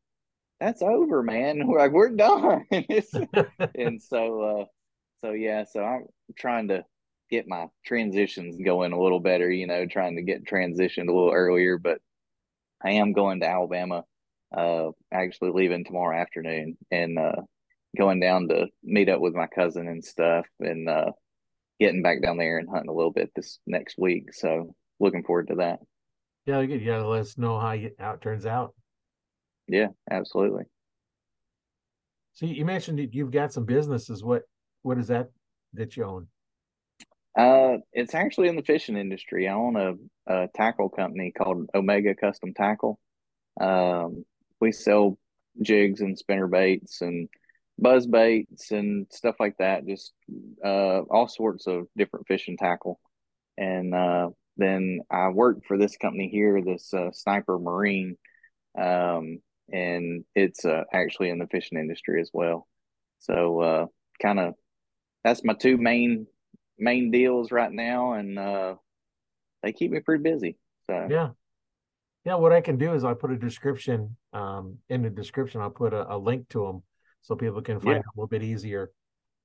[0.60, 1.66] that's over, man.
[1.66, 2.64] We're like, we're done.
[2.70, 4.64] and so, uh,
[5.24, 6.06] so yeah, so I'm
[6.38, 6.84] trying to
[7.28, 11.32] get my transitions going a little better, you know, trying to get transitioned a little
[11.32, 11.98] earlier, but
[12.86, 14.04] I am going to Alabama
[14.56, 17.42] uh actually leaving tomorrow afternoon and uh
[17.98, 21.10] going down to meet up with my cousin and stuff and uh
[21.80, 25.48] getting back down there and hunting a little bit this next week so looking forward
[25.48, 25.80] to that
[26.46, 28.72] yeah, you gotta let us know how you, how it turns out.
[29.66, 30.62] yeah absolutely
[32.34, 34.22] So you mentioned that you've got some businesses.
[34.22, 34.42] What
[34.82, 35.30] what is that
[35.74, 36.28] that you own?
[37.36, 39.48] Uh it's actually in the fishing industry.
[39.48, 39.94] I own a,
[40.32, 42.98] a tackle company called Omega Custom Tackle.
[43.60, 44.24] Um
[44.60, 45.18] we sell
[45.62, 47.28] jigs and spinner baits and
[47.78, 50.12] buzz baits and stuff like that just
[50.64, 52.98] uh all sorts of different fishing tackle.
[53.58, 58.16] And uh then I work for this company here, this uh, Sniper Marine,
[58.78, 62.66] um, and it's uh, actually in the fishing industry as well.
[63.18, 63.86] So uh,
[64.20, 64.54] kind of
[65.24, 66.26] that's my two main
[66.78, 68.74] main deals right now, and uh,
[69.62, 70.56] they keep me pretty busy.
[70.88, 71.30] So Yeah.
[72.24, 75.70] Yeah, what I can do is I put a description um in the description I'll
[75.70, 76.82] put a, a link to them
[77.22, 78.00] so people can find Yeah.
[78.00, 78.90] it a little bit easier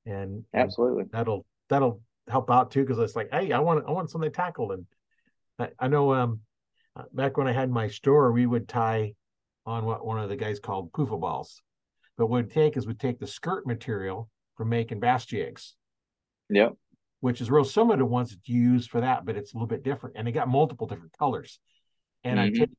[0.05, 3.91] and, and absolutely, that'll that'll help out too because it's like hey I want I
[3.91, 4.85] want something tackled and
[5.59, 6.39] I, I know um
[6.95, 9.13] uh, back when I had my store we would tie
[9.65, 11.61] on what one of the guys called poofa balls
[12.17, 15.75] but what we'd take is we'd take the skirt material for making bass jigs
[16.49, 16.73] yep,
[17.21, 19.67] which is real similar to ones that you use for that, but it's a little
[19.67, 20.15] bit different.
[20.17, 21.59] And they got multiple different colors.
[22.23, 22.59] And I Mhm.
[22.59, 22.69] take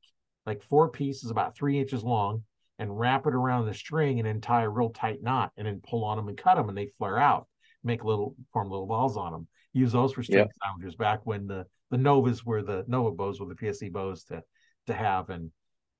[0.45, 2.43] like four pieces about three inches long
[2.77, 5.81] and wrap it around the string and then tie a real tight knot and then
[5.81, 7.47] pull on them and cut them and they flare out,
[7.83, 9.47] make little form little balls on them.
[9.71, 10.51] Use those for string Yep.
[10.63, 14.43] sounders back when the the Novas were the Nova bows were the PSE bows to
[14.87, 15.51] to have and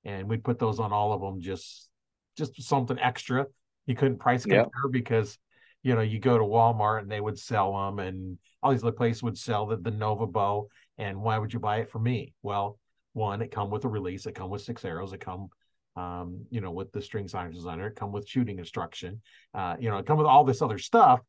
[0.03, 1.89] and we'd put those on all of them just
[2.35, 3.47] just something extra.
[3.85, 4.65] You couldn't price Yep.
[4.65, 5.37] compare because
[5.83, 8.93] you know, you go to Walmart and they would sell them, and all these other
[8.93, 10.69] places would sell the, the Nova bow.
[10.97, 12.33] And why would you buy it from me?
[12.41, 12.79] Well,
[13.13, 15.49] one, it come with a release, it come with six arrows, it come,
[15.95, 19.21] um, you know, with the string signage designer, it come with shooting instruction,
[19.53, 21.19] uh, you know, it come with all this other stuff,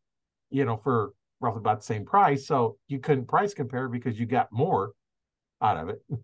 [0.51, 2.47] you know, for roughly about the same price.
[2.47, 4.93] So you couldn't price compare because you got more
[5.61, 6.03] out of it.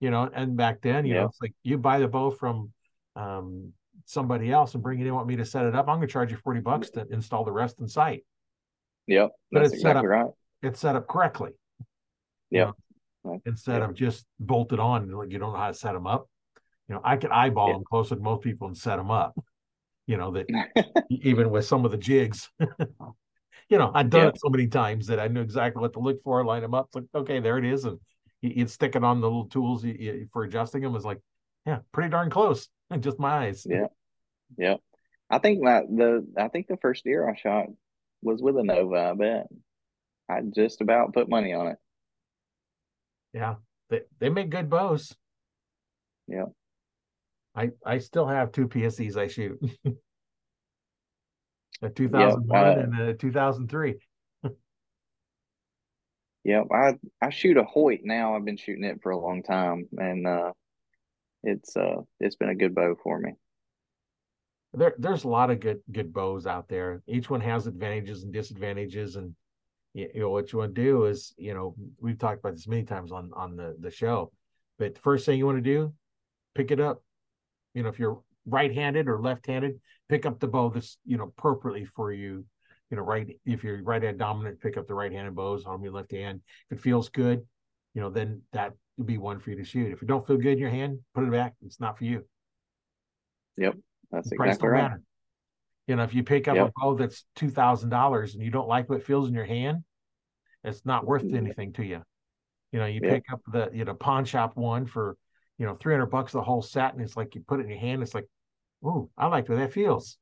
[0.00, 1.20] you know, and back then, you Yeah.
[1.20, 2.72] know, it's like you buy the bow from
[3.16, 3.72] um
[4.08, 6.30] somebody else and bring it in, want me to set it up, I'm gonna charge
[6.30, 8.24] you 40 bucks to install the rest in sight.
[9.06, 9.30] Yep.
[9.52, 10.30] But it's set up- right.
[10.62, 11.52] It's set up correctly.
[12.50, 12.72] you
[13.24, 13.90] know, Instead Yep.
[13.90, 16.28] of just bolted on, like you don't know how to set them up.
[16.88, 17.74] You know, I could eyeball Yeah.
[17.74, 19.36] them closer than most people and set them up.
[20.06, 20.46] You know, that
[21.10, 22.50] even with some of the jigs.
[23.70, 24.28] You know, I've done Yeah.
[24.28, 26.86] it so many times that I knew exactly what to look for, line them up.
[26.86, 27.84] It's like, okay, there it is.
[27.84, 28.00] And
[28.40, 30.96] you, you'd stick it on the little tools you, you, for adjusting them.
[30.96, 31.20] It's like,
[31.66, 32.66] yeah, pretty darn close.
[33.00, 33.66] Just my eyes.
[33.68, 33.88] Yeah.
[34.56, 34.80] Yep.
[35.30, 37.66] I think my the I think the first deer I shot
[38.22, 39.46] was with a Nova, I bet.
[40.28, 41.76] I just about put money on it.
[43.32, 43.56] Yeah,
[43.90, 45.14] they they make good bows.
[46.26, 46.46] Yeah.
[47.54, 49.58] I I still have two PSEs I shoot.
[51.82, 53.96] a 2001 uh, and a 2003.
[56.44, 56.66] Yep.
[56.72, 58.34] I I shoot a Hoyt now.
[58.34, 60.52] I've been shooting it for a long time and uh
[61.42, 63.34] it's uh it's been a good bow for me.
[64.74, 67.02] There there's a lot of good good bows out there.
[67.06, 69.34] Each one has advantages and disadvantages and
[69.94, 72.68] you, you know what you want to do is, you know, we've talked about this
[72.68, 74.30] many times on on the the show.
[74.78, 75.92] But the first thing you want to do,
[76.54, 77.02] pick it up.
[77.74, 81.84] You know, if you're right-handed or left-handed, pick up the bow that's, you know, appropriately
[81.84, 82.44] for you
[82.90, 85.92] you know, right if you're right hand dominant, pick up the right-handed bows on your
[85.92, 86.40] left hand.
[86.70, 87.44] If it feels good,
[87.94, 89.92] you know, then that would be one for you to shoot.
[89.92, 91.54] If it don't feel good in your hand, put it back.
[91.64, 92.24] It's not for you.
[94.10, 94.82] That's The price exactly right.
[94.82, 95.02] matter.
[95.86, 96.68] You know, if you pick up Yep.
[96.68, 99.44] a bow that's two thousand dollars and you don't like what it feels in your
[99.44, 99.84] hand,
[100.64, 101.36] it's not worth Mhm.
[101.36, 102.02] anything to you.
[102.72, 103.10] You know, you Yep.
[103.10, 105.16] pick up the you know pawn shop one for
[105.58, 107.70] you know three hundred bucks the whole set, and it's like you put it in
[107.70, 108.02] your hand.
[108.02, 108.26] It's like,
[108.84, 110.18] oh, I like the way that feels.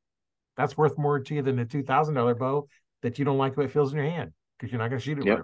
[0.56, 2.68] That's worth more to you than a two thousand dollar bow
[3.02, 5.00] that you don't like the way it feels in your hand because you're not going
[5.00, 5.24] to shoot it.
[5.24, 5.40] Yep.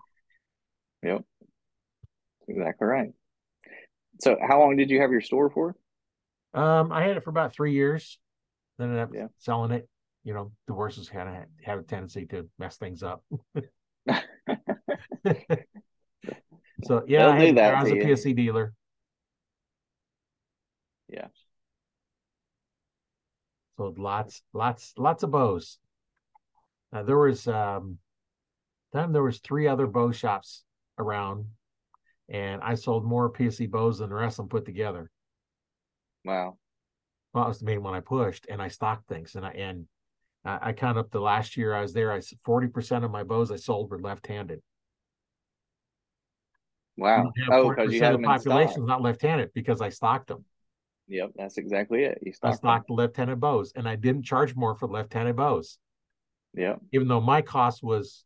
[1.02, 1.24] very Yep.
[2.48, 3.12] Exactly right.
[4.20, 5.74] So how long did you have your store for?
[6.54, 8.18] Um, I had it for about three years.
[8.82, 9.28] Then up Yeah.
[9.38, 9.88] selling it.
[10.24, 13.24] You know, divorces kind of have a tendency to mess things up.
[16.84, 18.02] so yeah, I, had, I was a you.
[18.02, 18.72] PSE dealer.
[21.08, 21.28] Yeah.
[23.76, 25.78] So lots, lots, lots of bows.
[26.92, 27.98] Uh, there was um,
[28.92, 30.64] then there was three other bow shops
[30.98, 31.46] around,
[32.28, 35.10] and I sold more PSE bows than the rest of them put together.
[36.24, 36.58] Wow.
[37.32, 39.86] Well, that was the main one I pushed, and I stocked things, and I and
[40.44, 42.12] I, I counted up the last year I was there.
[42.12, 44.62] I forty percent of my bows I sold were left-handed.
[46.96, 47.32] Wow.
[47.50, 50.44] Oh, because you 40% had the population is not left-handed because I stocked them.
[51.08, 52.18] Yep, that's exactly it.
[52.22, 52.96] You I stocked them.
[52.96, 55.78] the left-handed bows, and I didn't charge more for left-handed bows,
[56.54, 56.80] Yep.
[56.92, 58.24] even though my cost was,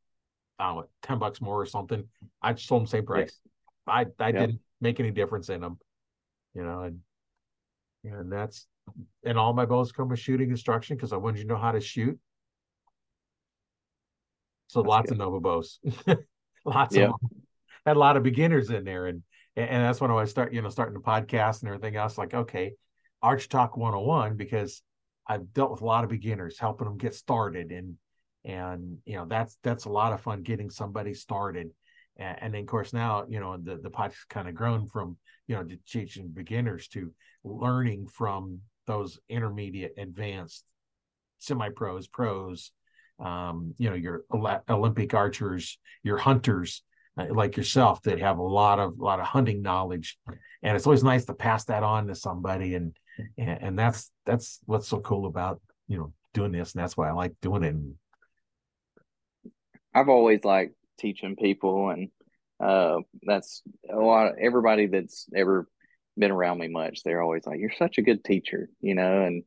[0.58, 2.04] I don't know, ten bucks more or something.
[2.42, 3.40] I just sold them same price.
[3.86, 4.40] I I Yep.
[4.40, 5.78] didn't make any difference in them,
[6.54, 7.00] you know, and
[8.04, 8.66] and that's
[9.24, 11.72] and all my bows come with shooting instruction because I wanted you to know how
[11.72, 12.18] to shoot.
[14.68, 15.12] So That's lots good.
[15.12, 15.78] of Nova bows,
[16.64, 17.10] lots Yep.
[17.10, 17.30] of them.
[17.84, 19.22] Had a lot of beginners in there, and
[19.54, 22.18] and that's when I start, you know, starting the podcast and everything else.
[22.18, 22.72] Like, okay,
[23.22, 24.82] Arch Talk 101 because
[25.26, 27.96] I've dealt with a lot of beginners, helping them get started, and
[28.44, 31.70] and you know that's that's a lot of fun getting somebody started.
[32.16, 35.16] And, and then of course now you know the the podcast kind of grown from
[35.46, 37.12] you know teaching beginners to
[37.44, 40.64] learning from those intermediate, advanced,
[41.38, 42.72] semi pros, pros,
[43.18, 44.24] um, you know, your
[44.68, 46.82] Olympic archers, your hunters
[47.18, 50.18] uh, like yourself that have a lot of a lot of hunting knowledge,
[50.62, 52.96] and it's always nice to pass that on to somebody, and
[53.38, 57.08] and, and that's that's what's so cool about you know doing this, and that's why
[57.08, 57.74] I like doing it.
[59.94, 62.10] I've always liked teaching people, and
[62.60, 64.28] uh, that's a lot.
[64.28, 65.66] Of, everybody that's ever
[66.18, 69.44] been around me much, they're always like, "You're such a good teacher," you know, and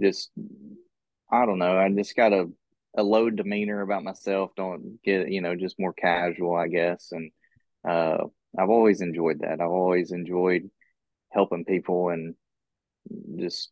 [0.00, 0.30] just
[1.30, 1.78] I don't know.
[1.78, 2.50] I just got a
[2.96, 4.50] a low demeanor about myself.
[4.56, 7.12] Don't get you know, just more casual, I guess.
[7.12, 7.30] And
[7.88, 8.18] uh,
[8.58, 9.60] I've always enjoyed that.
[9.60, 10.70] I've always enjoyed
[11.32, 12.34] helping people and
[13.38, 13.70] just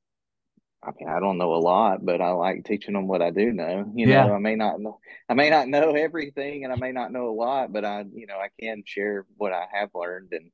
[0.83, 3.53] I mean, I don't know a lot, but I like teaching them what I do
[3.53, 3.93] know.
[3.95, 4.09] You Yeah.
[4.09, 7.29] know, I may not know, I may not know everything, and I may not know
[7.29, 10.51] a lot, but I, you know, I can share what I have learned, and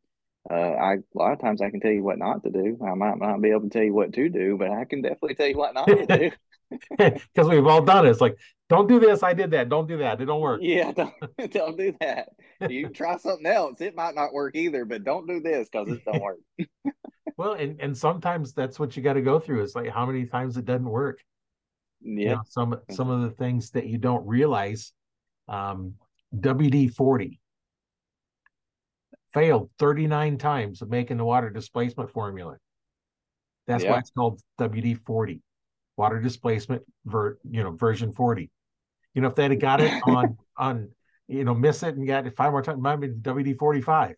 [0.50, 2.78] uh, I a lot of times I can tell you what not to do.
[2.84, 5.34] I might not be able to tell you what to do, but I can definitely
[5.34, 6.30] tell you what not to do.
[6.98, 8.10] because we've all done it.
[8.10, 8.36] It's like,
[8.68, 9.68] don't do this, I did that.
[9.68, 10.20] Don't do that.
[10.20, 10.64] It don't work.
[10.64, 11.14] Yeah, don't,
[11.50, 12.30] don't do that.
[12.64, 14.84] You try something else; it might not work either.
[14.84, 16.38] But don't do this because it don't work.
[17.36, 19.62] Well, and and sometimes that's what you got to go through.
[19.62, 21.22] It's like how many times it doesn't work.
[22.22, 24.92] You Yeah, know, some some of the things that you don't realize.
[25.48, 25.94] Um,
[26.38, 27.40] WD forty
[29.36, 32.56] failed thirty nine times of making the water displacement formula.
[33.66, 35.42] That's why it's called WD forty.
[35.96, 38.50] water displacement ver you know version 40
[39.14, 40.90] you know if they'd have got it on on
[41.28, 44.16] you know miss it and got it five more times might be wd 45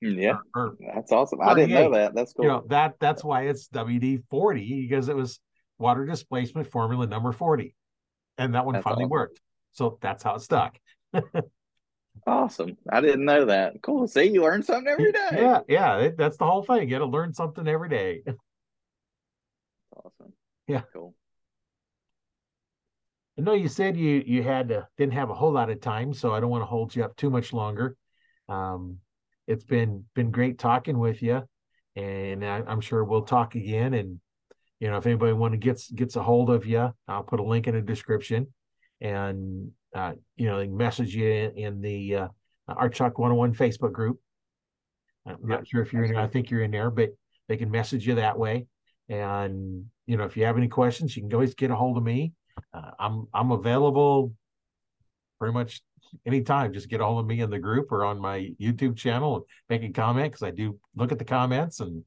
[0.00, 1.40] Yeah, or, or that's awesome.
[1.40, 2.14] I didn't know that.
[2.14, 2.44] That's cool.
[2.44, 5.40] you know that that's why it's wd 40 because it was
[5.78, 7.74] water displacement formula number 40
[8.38, 9.10] and that one That's finally awesome.
[9.12, 9.40] worked
[9.72, 10.78] so that's how it stuck
[12.26, 12.76] awesome.
[12.90, 13.82] I didn't know that.
[13.82, 14.06] Cool.
[14.06, 15.28] See, you learn something every day.
[15.32, 18.22] yeah yeah that's the whole thing you got to learn something every day
[19.96, 20.32] Awesome.
[20.68, 20.82] Yeah.
[20.92, 21.14] Cool.
[23.38, 26.14] I know you said you you had to, didn't have a whole lot of time,
[26.14, 27.96] so I don't want to hold you up too much longer.
[28.48, 28.98] Um,
[29.46, 31.42] it's been been great talking with you,
[31.96, 33.94] and I, I'm sure we'll talk again.
[33.94, 34.20] And
[34.80, 37.44] you know, if anybody want to gets gets a hold of you, I'll put a
[37.44, 38.46] link in the description,
[39.00, 42.28] and uh, you know, they message you in, in the uh,
[42.68, 44.20] Arch Talk 101 Facebook group.
[45.26, 46.20] I'm not sure if you're in there.
[46.20, 47.10] I think you're in there, but
[47.48, 48.66] they can message you that way.
[49.08, 52.04] And you know, if you have any questions, you can always get a hold of
[52.04, 52.32] me.
[52.72, 54.32] Uh, I'm I'm available
[55.38, 55.82] pretty much
[56.24, 56.72] anytime.
[56.72, 59.44] Just get a hold of me in the group or on my YouTube channel and
[59.68, 62.04] make a comment because I do look at the comments and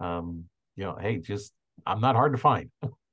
[0.00, 0.44] um,
[0.76, 1.52] you know, hey, just
[1.86, 2.70] I'm not hard to find.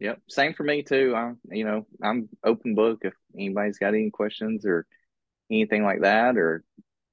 [0.00, 0.20] Yep.
[0.28, 1.14] Same for me too.
[1.14, 4.86] I'm, you know, I'm open book if anybody's got any questions or
[5.50, 6.64] anything like that, or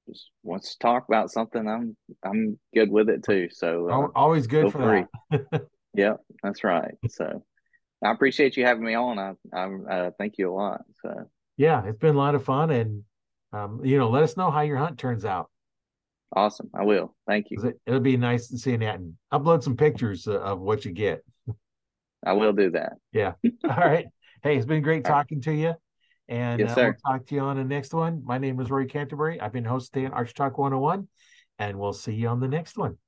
[0.08, 1.68] just wants to talk about something.
[1.68, 3.48] I'm, I'm good with it too.
[3.52, 5.38] So, uh, Al- Always good for free.
[5.50, 5.68] that.
[5.94, 6.94] Yep, that's right.
[7.08, 7.42] So,
[8.04, 9.18] I appreciate you having me on.
[9.18, 10.82] I, I, uh, thank you a lot.
[11.02, 13.04] So, Yeah, it's been a lot of fun and
[13.52, 15.50] um, you know, let us know how your hunt turns out.
[16.36, 16.70] awesome.
[16.74, 17.16] I will.
[17.26, 17.60] Thank you.
[17.62, 20.92] It, it'll be nice to see that and upload some pictures uh, of what you
[20.92, 21.24] get.
[22.24, 22.94] I will do that.
[23.12, 23.32] Yeah.
[23.68, 24.06] All right.
[24.42, 25.18] Hey, it's been great All right.
[25.18, 25.74] talking to you.
[26.28, 28.22] And yes, uh, we'll talk to you on the next one.
[28.24, 29.40] My name is Roy Canterbury.
[29.40, 31.08] I've been hosting Arch Talk 101,
[31.58, 32.98] and we'll see you on the next one.